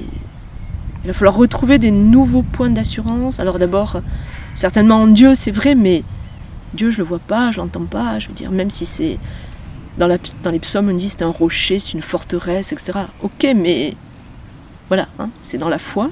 il 1.04 1.06
va 1.06 1.12
falloir 1.12 1.36
retrouver 1.36 1.78
des 1.78 1.90
nouveaux 1.90 2.42
points 2.42 2.70
d'assurance. 2.70 3.40
Alors 3.40 3.58
d'abord, 3.58 4.02
certainement 4.54 5.02
en 5.02 5.06
Dieu, 5.06 5.34
c'est 5.34 5.50
vrai, 5.50 5.74
mais 5.74 6.04
Dieu, 6.74 6.90
je 6.90 6.98
le 6.98 7.04
vois 7.04 7.18
pas, 7.18 7.50
je 7.50 7.58
l'entends 7.58 7.86
pas. 7.86 8.18
Je 8.18 8.28
veux 8.28 8.34
dire, 8.34 8.50
même 8.50 8.70
si 8.70 8.86
c'est 8.86 9.18
dans, 9.98 10.06
la, 10.06 10.18
dans 10.42 10.50
les 10.50 10.60
psaumes, 10.60 10.88
on 10.88 10.94
dit 10.94 11.08
c'est 11.08 11.22
un 11.22 11.30
rocher, 11.30 11.78
c'est 11.78 11.94
une 11.94 12.02
forteresse, 12.02 12.72
etc. 12.72 13.00
Ok, 13.22 13.46
mais 13.56 13.94
voilà, 14.88 15.08
hein, 15.18 15.30
c'est 15.42 15.58
dans 15.58 15.68
la 15.68 15.78
foi. 15.78 16.10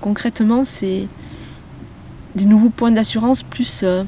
concrètement, 0.00 0.64
c'est 0.64 1.06
des 2.34 2.44
nouveaux 2.44 2.70
points 2.70 2.90
d'assurance 2.90 3.42
plus, 3.42 3.82
euh, 3.82 4.04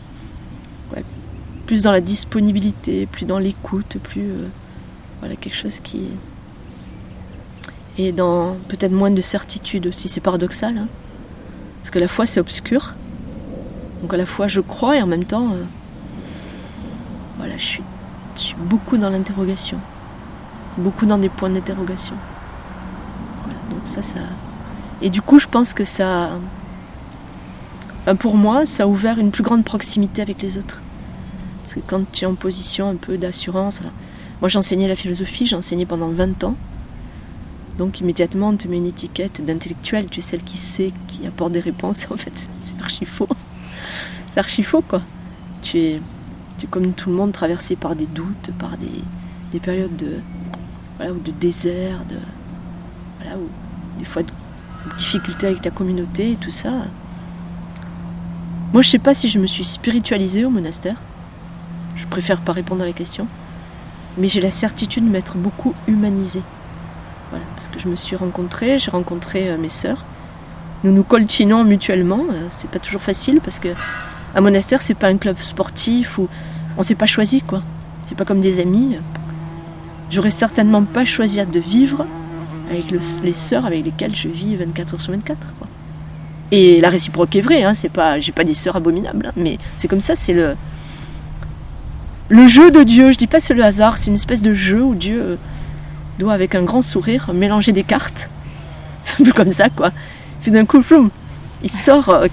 plus 1.66 1.82
dans 1.82 1.92
la 1.92 2.00
disponibilité, 2.00 3.06
plus 3.06 3.26
dans 3.26 3.38
l'écoute, 3.38 3.98
plus 4.02 4.22
euh, 4.22 4.48
voilà 5.20 5.36
quelque 5.36 5.56
chose 5.56 5.80
qui 5.80 6.08
et 7.98 8.12
dans 8.12 8.56
peut-être 8.68 8.92
moins 8.92 9.10
de 9.10 9.22
certitude 9.22 9.86
aussi. 9.86 10.08
C'est 10.08 10.20
paradoxal, 10.20 10.76
hein. 10.76 10.88
parce 11.80 11.90
que 11.90 11.98
la 11.98 12.08
foi 12.08 12.26
c'est 12.26 12.40
obscur. 12.40 12.94
Donc 14.02 14.12
à 14.12 14.16
la 14.16 14.26
fois 14.26 14.48
je 14.48 14.60
crois 14.60 14.96
et 14.96 15.02
en 15.02 15.06
même 15.06 15.24
temps, 15.24 15.52
euh, 15.52 15.62
voilà, 17.38 17.56
je 17.56 17.64
suis, 17.64 17.82
je 18.36 18.40
suis 18.40 18.56
beaucoup 18.58 18.96
dans 18.96 19.10
l'interrogation, 19.10 19.78
beaucoup 20.76 21.06
dans 21.06 21.18
des 21.18 21.28
points 21.28 21.50
d'interrogation. 21.50 22.14
donc 23.70 23.80
ça, 23.84 24.02
ça. 24.02 24.20
Et 25.02 25.10
du 25.10 25.20
coup, 25.20 25.38
je 25.38 25.46
pense 25.46 25.74
que 25.74 25.84
ça, 25.84 26.30
pour 28.14 28.36
moi, 28.36 28.66
ça 28.66 28.84
a 28.84 28.86
ouvert 28.86 29.18
une 29.18 29.32
plus 29.32 29.42
grande 29.42 29.64
proximité 29.64 30.22
avec 30.22 30.40
les 30.40 30.58
autres. 30.58 30.80
Parce 31.62 31.74
que 31.74 31.80
quand 31.80 32.10
tu 32.12 32.24
es 32.24 32.26
en 32.26 32.36
position 32.36 32.88
un 32.88 32.94
peu 32.94 33.18
d'assurance, 33.18 33.80
moi 34.40 34.48
j'enseignais 34.48 34.86
la 34.86 34.94
philosophie, 34.94 35.46
j'ai 35.46 35.56
enseigné 35.56 35.86
pendant 35.86 36.10
20 36.10 36.44
ans. 36.44 36.54
Donc 37.78 38.00
immédiatement 38.00 38.50
on 38.50 38.56
te 38.56 38.68
met 38.68 38.76
une 38.76 38.86
étiquette 38.86 39.44
d'intellectuel, 39.44 40.06
tu 40.08 40.20
es 40.20 40.22
celle 40.22 40.42
qui 40.42 40.56
sait, 40.56 40.92
qui 41.08 41.26
apporte 41.26 41.52
des 41.52 41.60
réponses. 41.60 42.06
En 42.12 42.16
fait, 42.16 42.48
c'est 42.60 42.80
archi 42.80 43.04
faux. 43.04 43.28
C'est 44.30 44.38
archi 44.38 44.62
faux 44.62 44.82
quoi. 44.82 45.02
Tu 45.62 45.78
es, 45.78 45.96
tu 46.58 46.68
comme 46.68 46.92
tout 46.92 47.10
le 47.10 47.16
monde 47.16 47.32
traversé 47.32 47.74
par 47.74 47.96
des 47.96 48.06
doutes, 48.06 48.52
par 48.58 48.76
des, 48.78 49.58
périodes 49.58 49.96
de, 49.96 50.18
voilà, 50.96 51.12
de 51.12 51.30
désert, 51.32 52.04
de, 52.08 52.16
voilà, 53.18 53.36
ou 53.38 53.48
des 53.98 54.04
fois 54.04 54.22
de 54.22 54.30
difficultés 54.96 55.46
avec 55.46 55.62
ta 55.62 55.70
communauté 55.70 56.32
et 56.32 56.36
tout 56.36 56.50
ça. 56.50 56.84
Moi, 58.72 58.82
je 58.82 58.90
sais 58.90 58.98
pas 58.98 59.14
si 59.14 59.28
je 59.28 59.38
me 59.38 59.46
suis 59.46 59.64
spiritualisée 59.64 60.44
au 60.44 60.50
monastère. 60.50 60.96
Je 61.94 62.06
préfère 62.06 62.40
pas 62.40 62.52
répondre 62.52 62.82
à 62.82 62.86
la 62.86 62.92
question. 62.92 63.26
Mais 64.18 64.28
j'ai 64.28 64.40
la 64.40 64.50
certitude 64.50 65.04
de 65.04 65.10
m'être 65.10 65.36
beaucoup 65.36 65.74
humanisée. 65.86 66.42
Voilà, 67.30 67.44
parce 67.54 67.68
que 67.68 67.78
je 67.78 67.88
me 67.88 67.96
suis 67.96 68.16
rencontrée, 68.16 68.78
j'ai 68.78 68.90
rencontré 68.90 69.48
euh, 69.48 69.58
mes 69.58 69.68
sœurs. 69.68 70.04
Nous 70.84 70.92
nous 70.92 71.02
coltinons 71.02 71.64
mutuellement. 71.64 72.20
Euh, 72.30 72.46
c'est 72.50 72.70
pas 72.70 72.78
toujours 72.78 73.02
facile 73.02 73.40
parce 73.40 73.60
que 73.60 73.68
un 74.34 74.40
monastère, 74.40 74.82
c'est 74.82 74.94
pas 74.94 75.08
un 75.08 75.16
club 75.16 75.38
sportif 75.38 76.18
où 76.18 76.28
on 76.76 76.82
s'est 76.82 76.94
pas 76.94 77.06
choisi, 77.06 77.40
quoi. 77.40 77.62
C'est 78.04 78.16
pas 78.16 78.24
comme 78.24 78.40
des 78.40 78.60
amis. 78.60 78.96
J'aurais 80.10 80.30
certainement 80.30 80.84
pas 80.84 81.04
choisi 81.04 81.44
de 81.44 81.60
vivre 81.60 82.06
avec 82.70 82.90
les 82.90 83.32
sœurs 83.32 83.66
avec 83.66 83.84
lesquelles 83.84 84.14
je 84.14 84.28
vis 84.28 84.56
24 84.56 84.94
heures 84.94 85.00
sur 85.00 85.12
24. 85.12 85.38
Quoi. 85.58 85.68
Et 86.52 86.80
la 86.80 86.90
réciproque 86.90 87.34
est 87.34 87.40
vraie, 87.40 87.64
hein, 87.64 87.74
c'est 87.74 87.88
pas, 87.88 88.20
j'ai 88.20 88.32
pas 88.32 88.44
des 88.44 88.54
sœurs 88.54 88.76
abominables, 88.76 89.26
hein, 89.26 89.32
mais 89.36 89.58
c'est 89.76 89.88
comme 89.88 90.00
ça, 90.00 90.14
c'est 90.14 90.32
le, 90.32 90.54
le 92.28 92.46
jeu 92.46 92.70
de 92.70 92.82
Dieu. 92.84 93.10
Je 93.10 93.18
dis 93.18 93.26
pas 93.26 93.40
c'est 93.40 93.54
le 93.54 93.64
hasard, 93.64 93.98
c'est 93.98 94.08
une 94.08 94.14
espèce 94.14 94.42
de 94.42 94.54
jeu 94.54 94.82
où 94.82 94.94
Dieu 94.94 95.20
euh, 95.20 95.36
doit, 96.18 96.32
avec 96.32 96.54
un 96.54 96.62
grand 96.62 96.82
sourire, 96.82 97.32
mélanger 97.34 97.72
des 97.72 97.82
cartes. 97.84 98.30
C'est 99.02 99.20
un 99.20 99.24
peu 99.24 99.32
comme 99.32 99.52
ça, 99.52 99.68
quoi. 99.68 99.92
Puis 100.42 100.50
d'un 100.50 100.64
coup, 100.64 100.82
il 101.62 101.70
sort, 101.70 102.08
euh, 102.08 102.26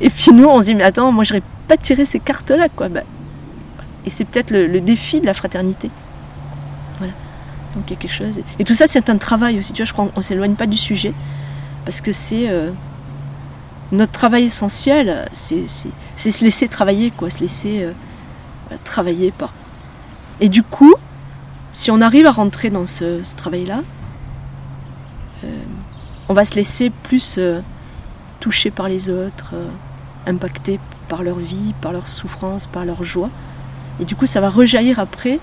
et 0.00 0.10
puis 0.10 0.32
nous, 0.32 0.46
on 0.46 0.60
se 0.60 0.66
dit, 0.66 0.74
mais 0.74 0.84
attends, 0.84 1.10
moi, 1.10 1.24
j'aurais 1.24 1.42
pas 1.66 1.76
tiré 1.76 2.04
ces 2.04 2.20
cartes-là, 2.20 2.68
quoi. 2.68 2.88
Ben, 2.88 3.02
et 4.06 4.10
c'est 4.10 4.24
peut-être 4.24 4.50
le, 4.50 4.80
défi 4.80 5.20
de 5.20 5.26
la 5.26 5.34
fraternité. 5.34 5.90
Voilà. 6.98 7.12
Donc 7.74 7.84
il 7.88 7.90
y 7.90 7.96
a 7.96 8.00
quelque 8.00 8.14
chose. 8.14 8.40
Et 8.58 8.64
tout 8.64 8.74
ça, 8.74 8.86
c'est 8.86 9.10
un 9.10 9.18
travail 9.18 9.58
aussi. 9.58 9.72
Tu 9.72 9.82
vois, 9.82 9.86
je 9.86 9.92
crois 9.92 10.08
qu'on 10.08 10.22
s'éloigne 10.22 10.54
pas 10.54 10.66
du 10.66 10.76
sujet, 10.76 11.12
parce 11.84 12.00
que 12.00 12.12
c'est. 12.12 12.48
Euh, 12.48 12.70
notre 13.92 14.12
travail 14.12 14.44
essentiel, 14.44 15.28
c'est 15.32 15.66
se 15.66 16.44
laisser 16.44 16.68
travailler, 16.68 17.10
quoi, 17.10 17.30
se 17.30 17.40
laisser 17.40 17.82
euh, 17.82 17.92
travailler 18.84 19.32
par. 19.32 19.52
Et 20.40 20.48
du 20.48 20.62
coup, 20.62 20.94
si 21.72 21.90
on 21.90 22.00
arrive 22.00 22.26
à 22.26 22.30
rentrer 22.30 22.70
dans 22.70 22.86
ce, 22.86 23.20
travail-là, 23.36 23.80
euh, 25.44 25.62
on 26.28 26.34
va 26.34 26.44
se 26.44 26.54
laisser 26.54 26.90
plus 26.90 27.36
euh, 27.38 27.60
toucher 28.38 28.70
par 28.70 28.88
les 28.88 29.10
autres, 29.10 29.54
impacter 30.26 30.78
par 31.08 31.22
leur 31.22 31.36
vie, 31.36 31.74
par 31.80 31.92
leur 31.92 32.06
souffrance, 32.06 32.66
par 32.66 32.84
leur 32.84 33.02
joie. 33.02 33.30
Et 34.00 34.04
du 34.04 34.14
coup, 34.14 34.26
ça 34.26 34.40
va 34.40 34.48
rejaillir 34.48 35.00
après, 35.00 35.40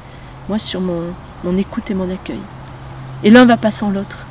moi, 0.47 0.57
sur 0.57 0.79
mon, 0.79 1.13
mon 1.43 1.57
écoute 1.57 1.91
et 1.91 1.93
mon 1.93 2.09
accueil. 2.09 2.39
Et 3.23 3.29
l'un 3.29 3.45
va 3.45 3.57
pas 3.57 3.71
sans 3.71 3.89
l'autre. 3.89 4.25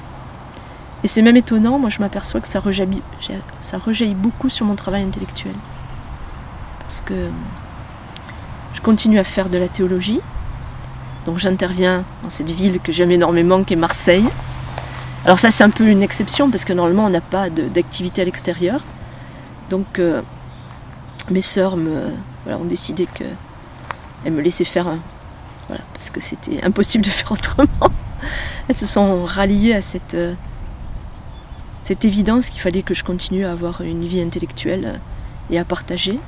Et 1.06 1.08
c'est 1.08 1.22
même 1.22 1.36
étonnant, 1.36 1.78
moi 1.78 1.88
je 1.88 2.00
m'aperçois 2.00 2.40
que 2.40 2.48
ça 2.48 2.58
rejaillit, 2.58 3.00
beaucoup 4.16 4.48
sur 4.48 4.66
mon 4.66 4.74
travail 4.74 5.04
intellectuel. 5.04 5.54
Parce 6.80 7.00
que 7.00 7.28
je 8.74 8.80
continue 8.80 9.20
à 9.20 9.22
faire 9.22 9.48
de 9.48 9.56
la 9.56 9.68
théologie. 9.68 10.18
Donc 11.24 11.38
j'interviens 11.38 12.02
dans 12.24 12.28
cette 12.28 12.50
ville 12.50 12.80
que 12.80 12.90
j'aime 12.90 13.12
énormément, 13.12 13.62
qui 13.62 13.74
est 13.74 13.76
Marseille. 13.76 14.24
Alors 15.24 15.38
ça 15.38 15.52
c'est 15.52 15.62
un 15.62 15.70
peu 15.70 15.86
une 15.86 16.02
exception 16.02 16.50
parce 16.50 16.64
que 16.64 16.72
normalement 16.72 17.04
on 17.04 17.10
n'a 17.10 17.20
pas 17.20 17.50
d'activité 17.50 18.22
à 18.22 18.24
l'extérieur. 18.24 18.82
Donc 19.70 20.00
euh, 20.00 20.22
mes 21.30 21.40
sœurs 21.40 21.76
ont 21.76 22.64
décidé 22.64 23.06
qu'elles 23.14 24.32
me 24.32 24.40
laissaient 24.42 24.64
faire 24.64 24.88
un. 24.88 24.98
Voilà, 25.68 25.84
parce 25.92 26.10
que 26.10 26.20
c'était 26.20 26.64
impossible 26.64 27.04
de 27.04 27.10
faire 27.20 27.30
autrement. 27.30 27.92
Elles 28.66 28.76
se 28.76 28.86
sont 28.86 29.24
ralliées 29.24 29.74
à 29.74 29.82
cette, 29.82 30.14
euh, 30.14 30.34
cette 31.86 32.04
évidence 32.04 32.48
qu'il 32.48 32.60
fallait 32.60 32.82
que 32.82 32.94
je 32.94 33.04
continue 33.04 33.46
à 33.46 33.52
avoir 33.52 33.80
une 33.80 34.04
vie 34.08 34.20
intellectuelle 34.20 34.84
euh, 34.96 35.54
et 35.54 35.58
à 35.60 35.64
partager. 35.64 36.18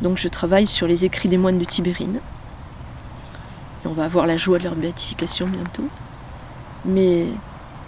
Donc 0.00 0.16
je 0.16 0.28
travaille 0.28 0.68
sur 0.68 0.86
les 0.86 1.04
écrits 1.04 1.28
des 1.28 1.38
moines 1.38 1.58
de 1.58 1.64
Tibérine. 1.64 2.20
Et 3.84 3.88
on 3.88 3.92
va 3.92 4.04
avoir 4.04 4.28
la 4.28 4.36
joie 4.36 4.60
de 4.60 4.64
leur 4.64 4.76
béatification 4.76 5.48
bientôt. 5.48 5.88
Mais 6.84 7.24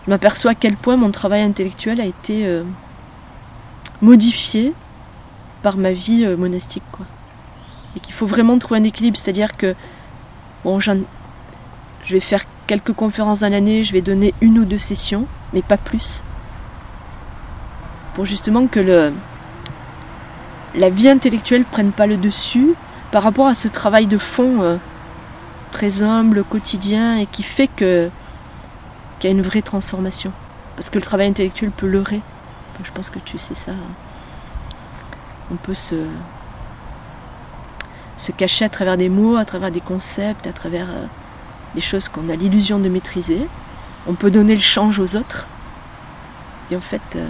je 0.05 0.11
m'aperçois 0.11 0.51
à 0.51 0.55
quel 0.57 0.75
point 0.75 0.97
mon 0.97 1.13
travail 1.13 1.43
intellectuel 1.43 2.01
a 2.01 2.05
été 2.05 2.47
euh, 2.47 2.65
modifié 4.01 4.75
par 5.63 5.77
ma 5.77 5.93
vie 5.93 6.25
euh, 6.25 6.37
monastique. 6.37 6.83
Quoi. 6.91 7.07
Et 7.95 8.01
qu'il 8.01 8.13
faut 8.13 8.27
vraiment 8.27 8.59
trouver 8.59 8.81
un 8.81 8.85
équilibre. 8.85 9.17
C'est-à-dire 9.17 9.57
que 9.57 9.77
je 10.65 12.13
vais 12.13 12.19
faire 12.19 12.43
quelques 12.67 12.93
conférences 12.93 13.41
dans 13.41 13.53
l'année, 13.53 13.85
je 13.85 13.93
vais 13.93 14.03
donner 14.03 14.35
une 14.41 14.59
ou 14.59 14.65
deux 14.65 14.79
sessions, 14.79 15.29
mais 15.53 15.63
pas 15.63 15.77
plus. 15.77 16.25
Pour 18.15 18.27
justement 18.27 18.67
que 18.67 19.13
la 20.75 20.91
vie 20.91 21.09
intellectuelle 21.09 21.65
prenne 21.65 21.93
pas 21.93 22.07
le 22.07 22.17
dessus 22.17 22.75
par 23.11 23.23
rapport 23.23 23.47
à 23.47 23.55
ce 23.55 23.69
travail 23.69 24.07
de 24.07 24.19
fond 24.19 24.63
euh, 24.63 24.77
très 25.71 26.03
humble, 26.03 26.45
quotidien, 26.45 27.19
et 27.19 27.27
qui 27.27 27.43
fait 27.43 27.69
que 27.69 28.11
qu'il 29.19 29.31
y 29.31 29.33
a 29.33 29.37
une 29.37 29.43
vraie 29.43 29.63
transformation. 29.63 30.33
Parce 30.77 30.91
que 30.91 30.99
le 30.99 31.05
travail 31.05 31.29
intellectuel 31.29 31.71
peut 31.71 31.87
leurrer. 31.87 32.21
Je 32.83 32.91
pense 32.91 33.11
que 33.11 33.21
tu 33.21 33.39
sais 33.39 33.55
ça. 33.55 33.73
On 35.53 35.57
peut 35.57 35.75
se, 35.75 35.95
se 38.17 38.33
cacher 38.33 38.65
à 38.65 38.69
travers 38.69 38.97
des 38.97 39.09
mots, 39.09 39.37
à 39.37 39.45
travers 39.45 39.71
des 39.71 39.81
concepts, 39.81 40.47
à 40.47 40.53
travers 40.53 40.89
euh, 40.91 41.05
des 41.75 41.81
choses 41.81 42.09
qu'on 42.09 42.29
a 42.29 42.35
l'illusion 42.35 42.79
de 42.79 42.89
maîtriser. 42.89 43.47
On 44.07 44.15
peut 44.15 44.31
donner 44.31 44.55
le 44.55 44.61
change 44.61 44.99
aux 44.99 45.17
autres. 45.17 45.47
Et 46.71 46.77
en 46.77 46.81
fait, 46.81 47.03
euh, 47.15 47.29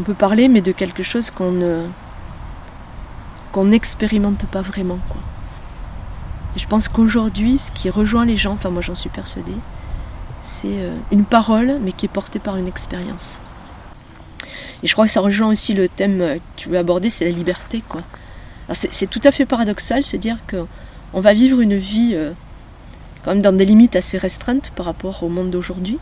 on 0.00 0.02
peut 0.02 0.14
parler, 0.14 0.48
mais 0.48 0.62
de 0.62 0.72
quelque 0.72 1.02
chose 1.02 1.30
qu'on 1.30 1.52
ne 1.52 1.84
qu'on 3.52 3.66
n'expérimente 3.66 4.46
pas 4.46 4.62
vraiment. 4.62 4.98
Je 6.56 6.66
pense 6.66 6.88
qu'aujourd'hui, 6.88 7.58
ce 7.58 7.70
qui 7.72 7.90
rejoint 7.90 8.24
les 8.24 8.36
gens, 8.36 8.52
enfin 8.52 8.70
moi 8.70 8.80
j'en 8.80 8.94
suis 8.94 9.10
persuadée, 9.10 9.56
c'est 10.40 10.68
euh, 10.68 10.96
une 11.12 11.24
parole, 11.24 11.78
mais 11.82 11.92
qui 11.92 12.06
est 12.06 12.08
portée 12.08 12.38
par 12.38 12.56
une 12.56 12.66
expérience. 12.66 13.40
Et 14.82 14.86
je 14.86 14.92
crois 14.94 15.04
que 15.04 15.12
ça 15.12 15.20
rejoint 15.20 15.48
aussi 15.48 15.74
le 15.74 15.88
thème 15.88 16.18
que 16.18 16.40
tu 16.56 16.68
veux 16.70 16.78
aborder, 16.78 17.10
c'est 17.10 17.26
la 17.26 17.32
liberté. 17.32 17.82
C'est 18.72 19.10
tout 19.10 19.20
à 19.24 19.32
fait 19.32 19.44
paradoxal 19.44 20.04
se 20.04 20.16
dire 20.16 20.38
qu'on 20.48 21.20
va 21.20 21.34
vivre 21.34 21.60
une 21.60 21.76
vie 21.76 22.12
euh, 22.14 22.32
quand 23.22 23.32
même 23.32 23.42
dans 23.42 23.52
des 23.52 23.66
limites 23.66 23.96
assez 23.96 24.16
restreintes 24.16 24.70
par 24.74 24.86
rapport 24.86 25.22
au 25.22 25.28
monde 25.28 25.50
d'aujourd'hui. 25.50 25.98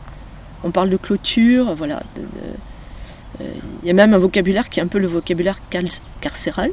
On 0.63 0.71
parle 0.71 0.89
de 0.89 0.97
clôture, 0.97 1.73
voilà, 1.75 2.01
il 3.39 3.45
euh, 3.45 3.87
y 3.87 3.89
a 3.89 3.93
même 3.93 4.13
un 4.13 4.17
vocabulaire 4.17 4.69
qui 4.69 4.79
est 4.79 4.83
un 4.83 4.87
peu 4.87 4.99
le 4.99 5.07
vocabulaire 5.07 5.59
carcéral. 6.21 6.71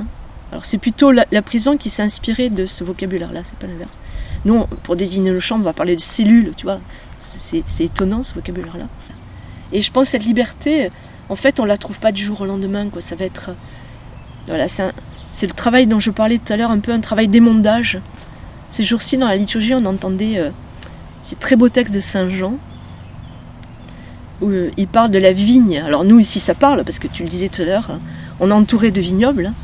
Hein. 0.00 0.04
Alors 0.52 0.64
c'est 0.64 0.78
plutôt 0.78 1.10
la, 1.10 1.42
prison 1.42 1.76
qui 1.76 1.90
s'est 1.90 2.02
inspirée 2.02 2.50
de 2.50 2.66
ce 2.66 2.84
vocabulaire-là, 2.84 3.40
c'est 3.44 3.58
pas 3.58 3.66
l'inverse. 3.66 3.98
Nous, 4.44 4.64
pour 4.82 4.96
désigner 4.96 5.30
le 5.30 5.40
champ, 5.40 5.56
on 5.56 5.62
va 5.62 5.72
parler 5.72 5.96
de 5.96 6.00
cellules, 6.00 6.52
tu 6.56 6.66
vois. 6.66 6.80
C'est 7.20 7.80
étonnant 7.80 8.22
ce 8.22 8.34
vocabulaire-là. 8.34 8.86
Et 9.72 9.82
je 9.82 9.92
pense 9.92 10.06
que 10.06 10.10
cette 10.12 10.24
liberté, 10.24 10.90
en 11.28 11.36
fait, 11.36 11.60
on 11.60 11.64
la 11.64 11.76
trouve 11.76 11.98
pas 11.98 12.12
du 12.12 12.24
jour 12.24 12.40
au 12.40 12.46
lendemain. 12.46 12.88
Ça 12.98 13.14
va 13.14 13.26
être, 13.26 13.50
voilà, 14.46 14.66
c'est 14.68 15.46
le 15.46 15.52
travail 15.52 15.86
dont 15.86 16.00
je 16.00 16.10
parlais 16.10 16.38
tout 16.38 16.52
à 16.52 16.56
l'heure, 16.56 16.70
un 16.70 16.80
peu 16.80 16.92
un 16.92 17.00
travail 17.00 17.28
d'émondage. 17.28 18.00
Ces 18.70 18.84
jours-ci, 18.84 19.18
dans 19.18 19.28
la 19.28 19.36
liturgie, 19.36 19.74
on 19.74 19.84
entendait 19.84 20.38
euh, 20.38 20.50
ces 21.22 21.36
très 21.36 21.56
beaux 21.56 21.68
textes 21.68 21.94
de 21.94 22.00
Saint 22.00 22.30
Jean, 22.30 22.56
il 24.42 24.86
parle 24.86 25.10
de 25.10 25.18
la 25.18 25.32
vigne. 25.32 25.82
Alors 25.84 26.04
nous 26.04 26.18
ici 26.18 26.40
ça 26.40 26.54
parle, 26.54 26.84
parce 26.84 26.98
que 26.98 27.08
tu 27.08 27.22
le 27.22 27.28
disais 27.28 27.48
tout 27.48 27.62
à 27.62 27.64
l'heure, 27.64 27.90
hein, 27.90 28.00
on 28.40 28.50
est 28.50 28.54
entouré 28.54 28.90
de 28.90 29.00
vignobles. 29.00 29.46
Hein. 29.46 29.54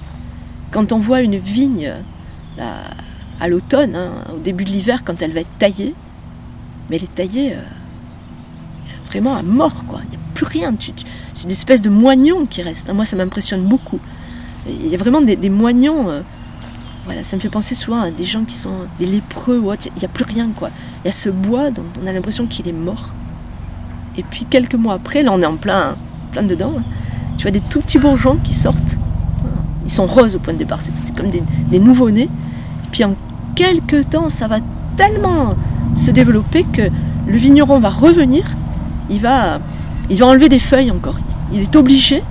Quand 0.70 0.92
on 0.92 0.98
voit 0.98 1.22
une 1.22 1.36
vigne 1.36 1.92
à 3.40 3.48
l'automne, 3.48 3.94
hein, 3.94 4.12
au 4.34 4.38
début 4.38 4.64
de 4.64 4.70
l'hiver, 4.70 5.02
quand 5.04 5.20
elle 5.22 5.32
va 5.32 5.40
être 5.40 5.58
taillée, 5.58 5.94
mais 6.88 6.96
elle 6.96 7.04
est 7.04 7.14
taillée 7.14 7.52
euh, 7.54 7.60
vraiment 9.06 9.36
à 9.36 9.42
mort, 9.42 9.84
quoi. 9.86 10.00
Il 10.04 10.10
n'y 10.10 10.16
a 10.16 10.20
plus 10.34 10.46
rien. 10.46 10.74
c'est 11.32 11.46
des 11.46 11.52
espèces 11.54 11.82
de 11.82 11.90
moignons 11.90 12.46
qui 12.46 12.62
restent. 12.62 12.92
Moi 12.92 13.04
ça 13.04 13.16
m'impressionne 13.16 13.62
beaucoup. 13.62 14.00
Il 14.68 14.88
y 14.88 14.94
a 14.94 14.98
vraiment 14.98 15.20
des, 15.20 15.36
moignons. 15.48 16.10
Euh, 16.10 16.20
voilà, 17.04 17.22
ça 17.22 17.36
me 17.36 17.40
fait 17.40 17.48
penser 17.48 17.74
souvent 17.74 18.00
à 18.00 18.10
des 18.10 18.24
gens 18.24 18.44
qui 18.44 18.54
sont 18.54 18.86
des 18.98 19.06
lépreux 19.06 19.58
ou 19.58 19.70
autres. 19.70 19.86
Il 19.96 19.98
n'y 19.98 20.04
a 20.04 20.08
plus 20.08 20.24
rien, 20.24 20.48
quoi. 20.56 20.70
Il 21.04 21.06
y 21.06 21.10
a 21.10 21.12
ce 21.12 21.28
bois 21.28 21.70
dont 21.70 21.84
on 22.02 22.06
a 22.06 22.12
l'impression 22.12 22.46
qu'il 22.46 22.66
est 22.68 22.72
mort. 22.72 23.10
Et 24.18 24.22
puis 24.22 24.46
quelques 24.48 24.74
mois 24.74 24.94
après, 24.94 25.22
là 25.22 25.30
on 25.32 25.42
est 25.42 25.46
en 25.46 25.56
plein, 25.56 25.94
plein 26.32 26.42
dedans, 26.42 26.72
hein. 26.78 26.82
tu 27.36 27.42
vois 27.42 27.50
des 27.50 27.60
tout 27.60 27.80
petits 27.80 27.98
bourgeons 27.98 28.38
qui 28.42 28.54
sortent. 28.54 28.96
Ils 29.84 29.90
sont 29.90 30.06
roses 30.06 30.34
au 30.34 30.38
point 30.38 30.52
de 30.52 30.58
départ, 30.58 30.80
c'est 30.80 31.14
comme 31.14 31.30
des, 31.30 31.42
des 31.70 31.78
nouveaux-nés. 31.78 32.28
Et 32.84 32.88
puis 32.90 33.04
en 33.04 33.14
quelques 33.54 34.10
temps, 34.10 34.28
ça 34.28 34.48
va 34.48 34.58
tellement 34.96 35.54
se 35.94 36.10
développer 36.10 36.64
que 36.64 36.82
le 37.26 37.36
vigneron 37.36 37.78
va 37.78 37.88
revenir, 37.88 38.44
il 39.10 39.20
va, 39.20 39.60
il 40.10 40.18
va 40.18 40.26
enlever 40.26 40.48
des 40.48 40.58
feuilles 40.58 40.90
encore. 40.90 41.16
Il 41.52 41.60
est 41.60 41.76
obligé, 41.76 42.22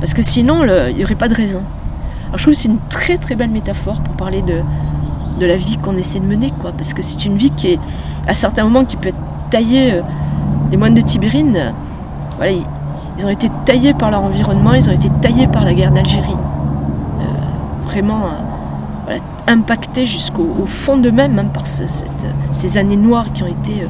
parce 0.00 0.14
que 0.14 0.22
sinon 0.22 0.62
il 0.64 0.96
n'y 0.96 1.04
aurait 1.04 1.14
pas 1.14 1.28
de 1.28 1.34
raisin. 1.34 1.62
Alors 2.28 2.38
je 2.38 2.42
trouve 2.42 2.54
que 2.54 2.60
c'est 2.60 2.68
une 2.68 2.80
très 2.88 3.18
très 3.18 3.34
belle 3.34 3.50
métaphore 3.50 4.00
pour 4.00 4.14
parler 4.14 4.42
de, 4.42 4.60
de 5.38 5.46
la 5.46 5.56
vie 5.56 5.76
qu'on 5.78 5.96
essaie 5.96 6.20
de 6.20 6.24
mener, 6.24 6.52
quoi. 6.60 6.72
Parce 6.72 6.94
que 6.94 7.02
c'est 7.02 7.24
une 7.24 7.36
vie 7.36 7.50
qui 7.50 7.68
est, 7.68 7.78
à 8.26 8.34
certains 8.34 8.64
moments, 8.64 8.84
qui 8.84 8.96
peut 8.96 9.08
être 9.08 9.16
taillée 9.50 9.94
euh, 9.94 10.02
les 10.70 10.76
moines 10.76 10.94
de 10.94 11.00
Tibérine, 11.00 11.56
euh, 11.56 11.70
voilà, 12.36 12.52
ils, 13.18 13.26
ont 13.26 13.30
été 13.30 13.48
taillés 13.64 13.94
par 13.94 14.10
leur 14.10 14.22
environnement, 14.22 14.74
ils 14.74 14.88
ont 14.90 14.92
été 14.92 15.08
taillés 15.22 15.46
par 15.46 15.64
la 15.64 15.74
guerre 15.74 15.92
d'Algérie. 15.92 16.36
Euh, 17.20 17.24
vraiment 17.86 18.26
euh, 19.08 19.18
impactés 19.46 20.06
jusqu'au 20.06 20.66
fond 20.66 20.96
d'eux-mêmes 20.96 21.32
même 21.32 21.50
par 21.50 21.66
ces 21.66 22.78
années 22.78 22.96
noires 22.96 23.32
qui 23.32 23.42
ont 23.42 23.46
été 23.46 23.86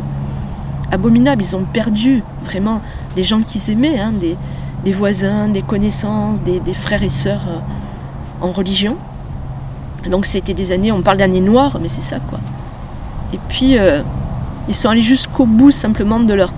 abominables. 0.93 1.43
Ils 1.43 1.57
ont 1.57 1.65
perdu 1.65 2.23
vraiment 2.45 2.81
des 3.17 3.25
gens 3.25 3.41
qu'ils 3.41 3.71
aimaient, 3.71 3.99
hein, 3.99 4.13
des, 4.85 4.93
voisins, 4.93 5.49
des 5.49 5.63
connaissances, 5.63 6.43
des, 6.43 6.61
frères 6.75 7.03
et 7.03 7.09
sœurs 7.09 7.47
en 8.41 8.51
religion. 8.51 8.97
Donc 10.09 10.27
c'était 10.27 10.55
des 10.55 10.71
années, 10.71 10.93
on 10.93 11.01
parle 11.01 11.17
d'années 11.17 11.41
noires, 11.41 11.79
mais 11.81 11.89
c'est 11.89 12.03
ça 12.03 12.19
quoi. 12.21 12.39
Et 13.33 13.41
puis 13.49 13.77
ils 14.69 14.75
sont 14.75 14.91
allés 14.91 15.03
jusqu'au 15.03 15.47
bout 15.47 15.71
simplement 15.71 16.21
de 16.21 16.35
leur 16.35 16.53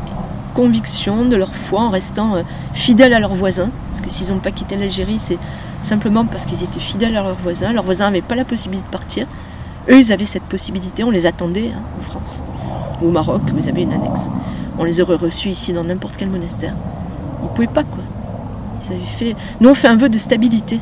conviction, 0.59 1.25
de 1.25 1.37
leur 1.37 1.55
foi, 1.55 1.83
en 1.83 1.91
restant 1.91 2.35
euh, 2.35 2.43
fidèles 2.75 3.15
à 3.15 3.21
leurs 3.21 3.37
voisins. 3.37 3.71
Parce 3.91 4.01
que 4.01 4.11
s'ils 4.11 4.35
n'ont 4.35 4.41
pas 4.41 4.51
quitté 4.51 4.77
l'Algérie, 4.77 5.21
c'est 5.21 5.39
simplement 5.83 6.25
parce 6.25 6.47
qu'ils 6.47 6.65
étaient 6.65 6.81
fidèles 6.81 7.17
à 7.17 7.23
leurs 7.23 7.37
voisins. 7.37 7.73
Leurs 7.73 7.85
voisins 7.85 8.07
n'avaient 8.07 8.23
pas 8.23 8.35
la 8.35 8.45
possibilité 8.45 8.85
de 8.85 8.91
partir. 8.91 9.29
Eux, 9.89 10.01
ils 10.01 10.13
avaient 10.13 10.25
cette 10.25 10.43
possibilité. 10.43 11.05
On 11.05 11.13
les 11.13 11.27
attendait 11.27 11.71
hein, 11.73 11.81
en 11.97 12.03
France 12.03 12.43
au 13.01 13.11
Maroc. 13.11 13.43
Vous 13.55 13.69
avez 13.69 13.83
une 13.83 13.93
annexe. 13.93 14.31
On 14.81 14.83
les 14.83 15.01
aurait 15.01 15.15
reçus 15.15 15.51
ici 15.51 15.73
dans 15.73 15.85
n'importe 15.85 16.17
quel 16.17 16.29
monastère. 16.29 16.75
Ils 17.41 17.45
ne 17.45 17.51
pouvaient 17.51 17.69
pas, 17.69 17.85
quoi. 17.85 18.03
Ils 18.83 18.95
avaient 18.95 19.05
fait... 19.05 19.37
Nous, 19.61 19.69
on 19.69 19.75
fait 19.75 19.89
un 19.89 19.97
vœu 19.97 20.09
de 20.09 20.19
stabilité. 20.19 20.81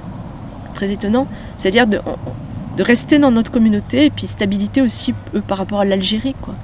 Très 0.73 0.91
étonnant. 0.91 1.27
C'est-à-dire 1.59 1.87
de, 1.87 2.01
rester 2.83 3.19
dans 3.19 3.31
notre 3.31 3.53
communauté 3.53 4.07
et 4.07 4.11
puis 4.11 4.27
stabilité 4.27 4.81
aussi 4.81 5.13
par 5.47 5.59
rapport 5.59 5.81
à 5.81 5.85
l'Algérie, 5.85 6.35
quoi. 6.41 6.55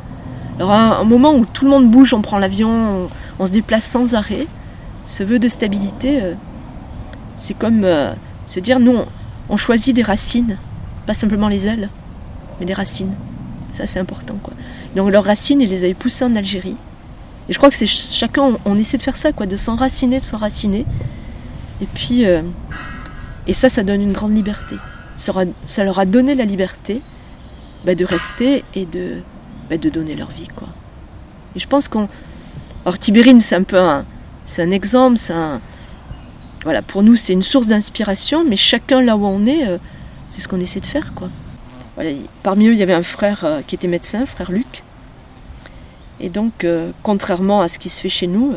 Alors 0.58 0.70
un, 0.70 1.04
moment 1.04 1.34
où 1.34 1.46
tout 1.46 1.64
le 1.64 1.70
monde 1.70 1.90
bouge, 1.90 2.14
on 2.14 2.22
prend 2.22 2.38
l'avion, 2.38 3.08
on, 3.38 3.46
se 3.46 3.52
déplace 3.52 3.84
sans 3.84 4.14
arrêt, 4.14 4.46
ce 5.06 5.22
vœu 5.22 5.38
de 5.38 5.48
stabilité, 5.48 6.22
euh, 6.22 6.34
c'est 7.36 7.54
comme 7.54 7.84
euh, 7.84 8.12
se 8.46 8.60
dire, 8.60 8.78
nous, 8.78 8.96
on, 9.48 9.56
choisit 9.56 9.96
des 9.96 10.02
racines, 10.02 10.58
pas 11.06 11.14
simplement 11.14 11.48
les 11.48 11.66
ailes, 11.66 11.88
mais 12.60 12.66
des 12.66 12.74
racines. 12.74 13.14
Ça, 13.72 13.86
c'est 13.86 13.98
important. 13.98 14.36
Quoi. 14.42 14.52
Donc 14.94 15.10
leurs 15.10 15.24
racines, 15.24 15.60
ils 15.60 15.70
les 15.70 15.84
avaient 15.84 15.94
poussées 15.94 16.24
en 16.24 16.36
Algérie. 16.36 16.76
Et 17.48 17.52
je 17.52 17.58
crois 17.58 17.70
que 17.70 17.76
c'est 17.76 17.86
chacun, 17.86 18.56
on, 18.64 18.78
essaie 18.78 18.98
de 18.98 19.02
faire 19.02 19.16
ça, 19.16 19.32
quoi, 19.32 19.46
de 19.46 19.56
s'enraciner, 19.56 20.20
de 20.20 20.24
s'enraciner. 20.24 20.84
Et 21.80 21.86
puis, 21.86 22.26
euh, 22.26 22.42
et 23.46 23.52
ça, 23.54 23.68
ça 23.68 23.82
donne 23.82 24.02
une 24.02 24.12
grande 24.12 24.36
liberté. 24.36 24.76
Ça, 25.16 25.32
ça 25.66 25.84
leur 25.84 25.98
a 25.98 26.04
donné 26.04 26.34
la 26.34 26.44
liberté 26.44 27.00
bah, 27.84 27.94
de 27.94 28.04
rester 28.04 28.64
et 28.74 28.86
de, 28.86 29.22
de 29.78 29.90
donner 29.90 30.14
leur 30.14 30.30
vie. 30.30 30.48
Quoi. 30.54 30.68
Et 31.56 31.58
je 31.58 31.66
pense 31.66 31.88
qu'on. 31.88 32.08
Alors 32.84 32.98
Tibérine, 32.98 33.40
c'est 33.40 33.54
un 33.54 33.62
peu 33.62 33.78
un, 33.78 34.04
c'est 34.44 34.62
un 34.62 34.70
exemple, 34.70 35.18
c'est 35.18 35.32
un... 35.32 35.60
Voilà, 36.64 36.82
pour 36.82 37.02
nous, 37.02 37.16
c'est 37.16 37.32
une 37.32 37.42
source 37.42 37.66
d'inspiration, 37.66 38.44
mais 38.48 38.56
chacun 38.56 39.02
là 39.02 39.16
où 39.16 39.26
on 39.26 39.46
est, 39.46 39.66
euh, 39.66 39.78
c'est 40.30 40.40
ce 40.40 40.48
qu'on 40.48 40.60
essaie 40.60 40.80
de 40.80 40.86
faire. 40.86 41.12
Quoi. 41.14 41.28
Voilà, 41.94 42.10
parmi 42.42 42.66
eux, 42.66 42.72
il 42.72 42.78
y 42.78 42.82
avait 42.82 42.94
un 42.94 43.02
frère 43.02 43.44
euh, 43.44 43.60
qui 43.66 43.74
était 43.74 43.88
médecin, 43.88 44.26
frère 44.26 44.50
Luc. 44.50 44.82
Et 46.20 46.28
donc, 46.28 46.64
euh, 46.64 46.92
contrairement 47.02 47.62
à 47.62 47.68
ce 47.68 47.78
qui 47.78 47.88
se 47.88 48.00
fait 48.00 48.08
chez 48.08 48.26
nous, 48.26 48.54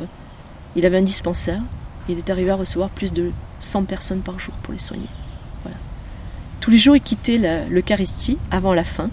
il 0.75 0.85
avait 0.85 0.97
un 0.97 1.03
dispensaire. 1.03 1.61
il 2.09 2.17
est 2.17 2.29
arrivé 2.29 2.51
à 2.51 2.55
recevoir 2.55 2.89
plus 2.89 3.11
de 3.11 3.31
100 3.59 3.85
personnes 3.85 4.21
par 4.21 4.39
jour 4.39 4.53
pour 4.63 4.73
les 4.73 4.79
soigner. 4.79 5.07
Voilà. 5.63 5.77
Tous 6.59 6.69
les 6.69 6.77
jours, 6.77 6.95
il 6.95 7.01
quittait 7.01 7.67
l'Eucharistie 7.69 8.37
avant 8.51 8.73
la 8.73 8.83
fin. 8.83 9.09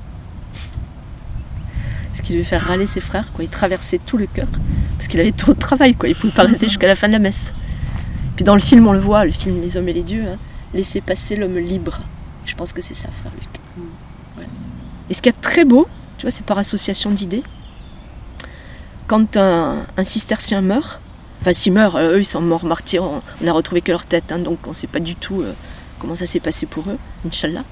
Ce 2.13 2.23
qui 2.23 2.33
devait 2.33 2.45
faire 2.45 2.63
râler 2.63 2.87
ses 2.87 3.01
frères. 3.01 3.33
Quoi. 3.33 3.45
Il 3.45 3.51
traversait 3.51 4.01
tout 4.05 4.17
le 4.17 4.27
cœur 4.27 4.49
parce 4.97 5.09
qu'il 5.09 5.21
avait 5.21 5.33
trop 5.33 5.55
de 5.55 5.59
travail. 5.59 5.95
Quoi. 5.95 6.09
Il 6.09 6.13
ne 6.13 6.17
pouvait 6.17 6.33
pas 6.33 6.45
rester 6.45 6.69
jusqu'à 6.69 6.87
la 6.87 6.95
fin 6.95 7.09
de 7.09 7.13
la 7.13 7.19
messe. 7.19 7.53
Puis 8.37 8.45
dans 8.45 8.55
le 8.55 8.61
film, 8.61 8.87
on 8.87 8.93
le 8.93 8.99
voit, 8.99 9.25
le 9.25 9.31
film 9.31 9.61
Les 9.61 9.77
hommes 9.77 9.89
et 9.89 9.93
les 9.93 10.03
dieux, 10.03 10.25
hein, 10.27 10.39
laisser 10.75 11.01
passer 11.01 11.37
l'homme 11.37 11.59
libre. 11.59 11.99
Je 12.45 12.55
pense 12.55 12.73
que 12.73 12.83
c'est 12.83 12.95
ça, 12.95 13.09
frère 13.11 13.33
Luc. 13.35 14.47
Et 15.11 15.15
ce 15.15 15.21
qui 15.21 15.29
est 15.29 15.41
très 15.41 15.65
beau, 15.65 15.87
tu 16.19 16.23
vois, 16.23 16.31
c'est 16.31 16.45
par 16.45 16.59
association 16.59 17.11
d'idées. 17.11 17.43
Quand 19.07 19.37
un, 19.37 19.85
cistercien 20.05 20.61
meurt, 20.61 21.01
Enfin, 21.41 21.53
s'ils 21.53 21.73
meurent, 21.73 21.99
eux, 21.99 22.21
ils 22.21 22.25
sont 22.25 22.41
morts 22.41 22.65
martyrs. 22.65 23.03
On 23.03 23.21
n'a 23.41 23.53
retrouvé 23.53 23.81
que 23.81 23.91
leur 23.91 24.07
tête, 24.07 24.31
hein, 24.31 24.39
donc 24.39 24.61
on 24.65 24.71
ne 24.71 24.75
sait 24.75 24.87
pas 24.87 25.01
du 25.01 25.17
tout 25.17 25.43
euh, 25.43 25.55
comment 25.99 26.15
ça 26.15 26.25
s'est 26.25 26.39
passé 26.39 26.67
pour 26.67 26.89
eux, 26.89 26.97
Inch'Allah. 27.27 27.65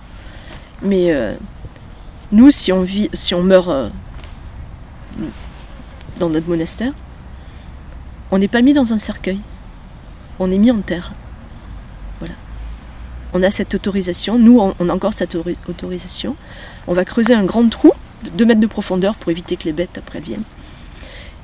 Mais 0.83 1.13
euh, 1.13 1.37
nous, 2.33 2.51
si 2.51 2.73
on, 2.73 2.83
vit, 2.83 3.09
si 3.13 3.33
on 3.33 3.45
meurt 3.45 3.69
euh, 3.69 3.89
dans 6.19 6.31
notre 6.31 6.49
monastère, 6.49 6.93
on 8.31 8.39
n'est 8.39 8.49
pas 8.49 8.63
mis 8.63 8.73
dans 8.73 8.93
un 8.93 8.99
cercueil. 8.99 9.41
On 10.39 10.51
est 10.51 10.59
mis 10.59 10.71
en 10.71 10.81
terre. 10.81 11.13
Voilà. 12.19 12.35
On 13.33 13.43
a 13.43 13.51
cette 13.51 13.75
autorisation. 13.75 14.39
Nous, 14.39 14.59
on 14.59 14.89
a 14.89 14.93
encore 14.93 15.15
cette 15.15 15.37
autorisation. 15.69 16.37
On 16.87 16.95
va 16.95 17.05
creuser 17.05 17.35
un 17.35 17.45
grand 17.45 17.69
trou 17.69 17.93
de 18.25 18.31
2 18.31 18.45
mètres 18.45 18.61
de 18.61 18.67
profondeur 18.67 19.15
pour 19.17 19.31
éviter 19.31 19.57
que 19.57 19.65
les 19.65 19.73
bêtes 19.73 19.99
après 19.99 20.21
viennent. 20.21 20.45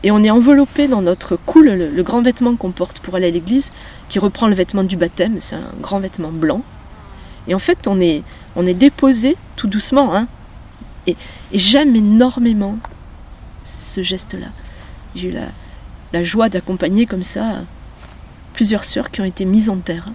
Et 0.03 0.11
on 0.11 0.23
est 0.23 0.31
enveloppé 0.31 0.89
dans 0.89 1.03
notre 1.03 1.37
coule, 1.37 1.71
le, 1.71 2.03
grand 2.03 2.23
vêtement 2.23 2.55
qu'on 2.55 2.71
porte 2.71 3.01
pour 3.01 3.15
aller 3.17 3.29
à 3.29 3.31
l'église, 3.31 3.73
qui 4.09 4.19
reprend 4.19 4.47
le 4.47 4.55
vêtement 4.55 4.85
du 4.85 4.97
baptême, 4.97 5.41
c'est 5.41 5.57
un 5.57 5.73
grand 5.81 5.99
vêtement 5.99 6.31
blanc. 6.31 6.63
Et 7.49 7.55
en 7.55 7.59
fait, 7.59 7.87
on 7.87 8.01
est, 8.01 8.23
on 8.55 8.67
est 8.67 8.75
déposé 8.75 9.37
tout 9.57 9.67
doucement, 9.67 10.15
hein, 10.15 10.29
et, 11.07 11.17
j'aime 11.53 11.97
énormément 11.97 12.79
ce 13.67 14.03
geste-là. 14.03 14.49
J'ai 15.15 15.29
eu 15.29 15.33
la, 15.33 16.25
joie 16.25 16.49
d'accompagner 16.49 17.05
comme 17.05 17.23
ça 17.23 17.65
plusieurs 18.55 18.85
sœurs 18.85 19.11
qui 19.11 19.21
ont 19.21 19.25
été 19.25 19.45
mises 19.45 19.69
en 19.69 19.77
terre. 19.77 20.09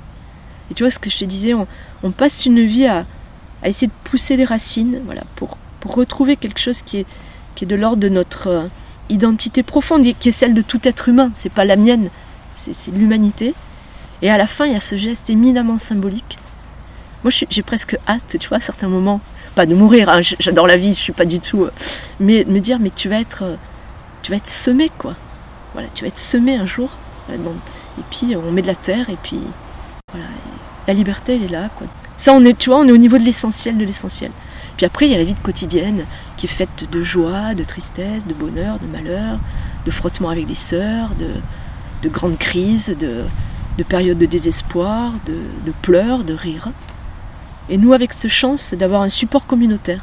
Et 0.72 0.74
tu 0.74 0.82
vois 0.82 0.90
ce 0.90 0.98
que 0.98 1.12
je 1.12 1.20
te 1.20 1.26
disais, 1.26 1.54
on, 1.54 2.12
passe 2.12 2.46
une 2.48 2.66
vie 2.66 2.88
à, 2.88 3.06
essayer 3.64 3.88
de 3.88 4.10
pousser 4.10 4.36
les 4.36 4.46
racines, 4.46 5.02
voilà, 5.06 5.24
pour, 5.36 5.58
retrouver 5.86 6.36
quelque 6.38 6.60
chose 6.60 6.82
qui 6.82 6.98
est, 6.98 7.06
qui 7.56 7.66
est 7.66 7.68
de 7.68 7.76
l'ordre 7.76 7.98
de 7.98 8.10
notre 8.10 8.70
identité 9.10 9.64
profonde 9.64 10.06
qui 10.20 10.30
est 10.30 10.32
celle 10.32 10.54
de 10.54 10.62
tout 10.62 10.80
être 10.84 11.10
humain. 11.10 11.32
C'est 11.34 11.52
pas 11.52 11.66
la 11.66 11.76
mienne, 11.76 12.10
c'est 12.56 12.92
l'humanité. 12.92 13.54
Et 14.22 14.30
à 14.30 14.38
la 14.38 14.48
fin, 14.48 14.66
il 14.66 14.74
y 14.74 14.76
a 14.76 14.80
ce 14.80 14.96
geste 14.96 15.30
éminemment 15.30 15.78
symbolique. 15.78 16.38
Moi, 17.24 17.32
j'ai 17.50 17.62
presque 17.62 17.98
hâte, 18.08 18.38
tu 18.40 18.48
vois, 18.48 18.58
à 18.58 18.62
certains 18.62 18.88
moments, 18.88 19.22
pas 19.56 19.66
de 19.66 19.76
mourir. 19.76 20.10
Hein, 20.10 20.22
j'adore 20.22 20.68
la 20.68 20.78
vie, 20.78 20.94
je 20.94 21.00
suis 21.00 21.14
pas 21.14 21.26
du 21.26 21.40
tout, 21.40 21.64
euh, 21.64 21.72
mais 22.20 22.46
me 22.48 22.60
dire, 22.60 22.80
mais 22.80 22.92
tu 22.96 23.10
vas 23.10 23.20
être, 23.20 23.44
euh, 23.44 23.56
tu 24.22 24.32
vas 24.32 24.38
être 24.38 24.48
semé, 24.48 24.92
quoi. 24.98 25.16
Voilà, 25.74 25.88
tu 25.94 26.04
vas 26.04 26.08
être 26.08 26.20
semé 26.20 26.56
un 26.56 26.66
jour. 26.66 26.90
Euh, 27.30 27.36
et 27.98 28.04
puis 28.10 28.36
on 28.36 28.52
met 28.52 28.62
de 28.62 28.68
la 28.68 28.76
terre, 28.76 29.10
et 29.10 29.18
puis 29.22 29.40
voilà, 30.12 30.28
la 30.88 30.94
liberté, 30.94 31.36
elle 31.36 31.44
est 31.44 31.52
là, 31.52 31.70
quoi. 31.76 31.88
Ça, 32.18 32.34
on 32.34 32.46
est, 32.46 32.58
tu 32.58 32.70
vois, 32.70 32.80
on 32.80 32.88
est 32.88 32.92
au 32.92 32.98
niveau 32.98 33.18
de 33.18 33.24
l'essentiel 33.24 33.78
de 33.78 33.86
l'essentiel. 33.86 34.32
Puis 34.78 34.86
après, 34.86 35.08
il 35.08 35.12
y 35.12 35.16
a 35.16 35.18
la 35.18 35.24
vie 35.24 35.34
quotidienne 35.34 36.06
qui 36.38 36.46
est 36.46 36.50
faite 36.50 36.88
de 36.92 37.02
joie, 37.02 37.54
de 37.56 37.64
tristesse, 37.64 38.26
de 38.26 38.34
bonheur, 38.34 38.80
de 38.80 38.86
malheur, 38.86 39.40
de 39.86 39.92
frottement 39.92 40.30
avec 40.30 40.48
les 40.48 40.56
sœurs, 40.56 41.12
de, 41.20 42.10
grandes 42.10 42.38
crises, 42.38 42.96
de, 43.00 43.26
périodes 43.84 44.20
de 44.20 44.26
désespoir, 44.26 45.14
de, 45.26 45.72
pleurs, 45.82 46.24
de 46.24 46.34
rires. 46.34 46.70
Et 47.72 47.78
nous, 47.78 47.94
avec 47.94 48.14
cette 48.14 48.30
chance 48.30 48.76
d'avoir 48.76 49.02
un 49.02 49.10
support 49.10 49.48
communautaire. 49.48 50.02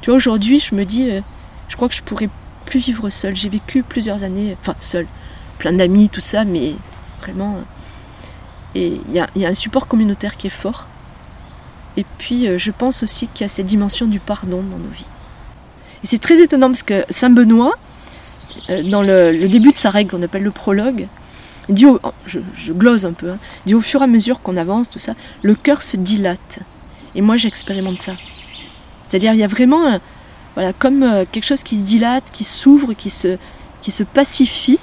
Tu 0.00 0.08
vois, 0.08 0.16
aujourd'hui, 0.16 0.58
je 0.58 0.74
me 0.74 0.84
dis, 0.84 1.10
euh, 1.10 1.20
je 1.68 1.76
crois 1.76 1.88
que 1.88 1.94
je 1.94 2.02
pourrais 2.02 2.30
plus 2.64 2.80
vivre 2.80 3.10
seule. 3.10 3.36
J'ai 3.36 3.50
vécu 3.50 3.82
plusieurs 3.82 4.24
années, 4.24 4.56
enfin, 4.62 4.74
seule, 4.80 5.06
plein 5.58 5.72
d'amis, 5.72 6.08
tout 6.08 6.20
ça, 6.20 6.44
mais 6.44 6.74
vraiment. 7.20 7.58
Et 8.74 8.98
il 9.08 9.14
y 9.14 9.44
a 9.44 9.48
un 9.48 9.54
support 9.54 9.86
communautaire 9.86 10.38
qui 10.38 10.46
est 10.46 10.50
fort. 10.50 10.86
Et 11.96 12.06
puis, 12.18 12.46
euh, 12.46 12.58
je 12.58 12.70
pense 12.70 13.02
aussi 13.02 13.28
qu'il 13.28 13.42
y 13.42 13.44
a 13.44 13.48
cette 13.48 13.66
dimension 13.66 14.06
du 14.06 14.18
pardon 14.18 14.62
dans 14.62 14.78
nos 14.78 14.88
vies. 14.88 15.04
Et 16.02 16.06
c'est 16.06 16.18
très 16.18 16.40
étonnant 16.40 16.68
parce 16.68 16.82
que 16.82 17.04
Saint 17.10 17.30
Benoît, 17.30 17.74
euh, 18.70 18.82
dans 18.82 19.02
le, 19.02 19.48
début 19.48 19.72
de 19.72 19.76
sa 19.76 19.90
règle 19.90 20.10
qu'on 20.10 20.22
appelle 20.22 20.42
le 20.42 20.50
prologue, 20.50 21.06
dit 21.68 21.86
je, 22.26 22.72
glose 22.72 23.06
un 23.06 23.12
peu, 23.12 23.30
hein, 23.30 23.38
dit 23.66 23.74
au 23.74 23.80
fur 23.80 24.00
et 24.00 24.04
à 24.04 24.06
mesure 24.06 24.40
qu'on 24.40 24.56
avance, 24.56 24.90
tout 24.90 24.98
ça, 24.98 25.14
le 25.42 25.54
cœur 25.54 25.82
se 25.82 25.96
dilate. 25.96 26.58
Et 27.14 27.20
moi, 27.20 27.36
j'expérimente 27.36 28.00
ça. 28.00 28.12
C'est-à-dire, 29.06 29.34
il 29.34 29.40
y 29.40 29.44
a 29.44 29.48
vraiment, 29.48 30.00
voilà, 30.54 30.72
comme 30.72 31.02
euh, 31.02 31.24
quelque 31.30 31.46
chose 31.46 31.62
qui 31.62 31.76
se 31.76 31.82
dilate, 31.82 32.24
qui 32.32 32.44
s'ouvre, 32.44 32.94
qui 32.94 33.10
se, 33.10 33.36
qui 33.82 33.90
se 33.90 34.02
pacifie. 34.02 34.78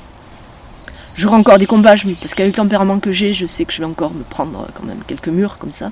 J'aurai 1.15 1.35
encore 1.35 1.57
des 1.57 1.65
combats, 1.65 1.95
parce 2.21 2.33
qu'avec 2.33 2.55
le 2.55 2.61
tempérament 2.61 2.99
que 2.99 3.11
j'ai, 3.11 3.33
je 3.33 3.45
sais 3.45 3.65
que 3.65 3.73
je 3.73 3.79
vais 3.79 3.85
encore 3.85 4.13
me 4.13 4.23
prendre 4.23 4.67
quand 4.73 4.85
même 4.85 4.99
quelques 5.05 5.27
murs 5.27 5.57
comme 5.57 5.73
ça. 5.73 5.91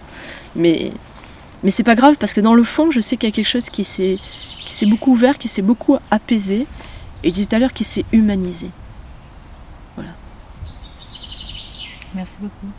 Mais 0.55 0.91
mais 1.63 1.71
c'est 1.71 1.83
pas 1.83 1.95
grave 1.95 2.15
parce 2.19 2.33
que 2.33 2.41
dans 2.41 2.53
le 2.53 2.63
fond, 2.63 2.91
je 2.91 2.99
sais 2.99 3.17
qu'il 3.17 3.29
y 3.29 3.31
a 3.31 3.35
quelque 3.35 3.47
chose 3.49 3.69
qui 3.69 3.83
s'est, 3.83 4.17
qui 4.65 4.73
s'est 4.73 4.85
beaucoup 4.85 5.11
ouvert, 5.11 5.37
qui 5.37 5.47
s'est 5.47 5.61
beaucoup 5.61 5.97
apaisé. 6.11 6.67
Et 7.23 7.29
je 7.29 7.33
disais 7.33 7.47
tout 7.47 7.55
à 7.55 7.59
l'heure 7.59 7.73
qui 7.73 7.83
s'est 7.83 8.05
humanisé. 8.11 8.69
Voilà. 9.95 10.11
Merci 12.17 12.37
beaucoup. 12.39 12.73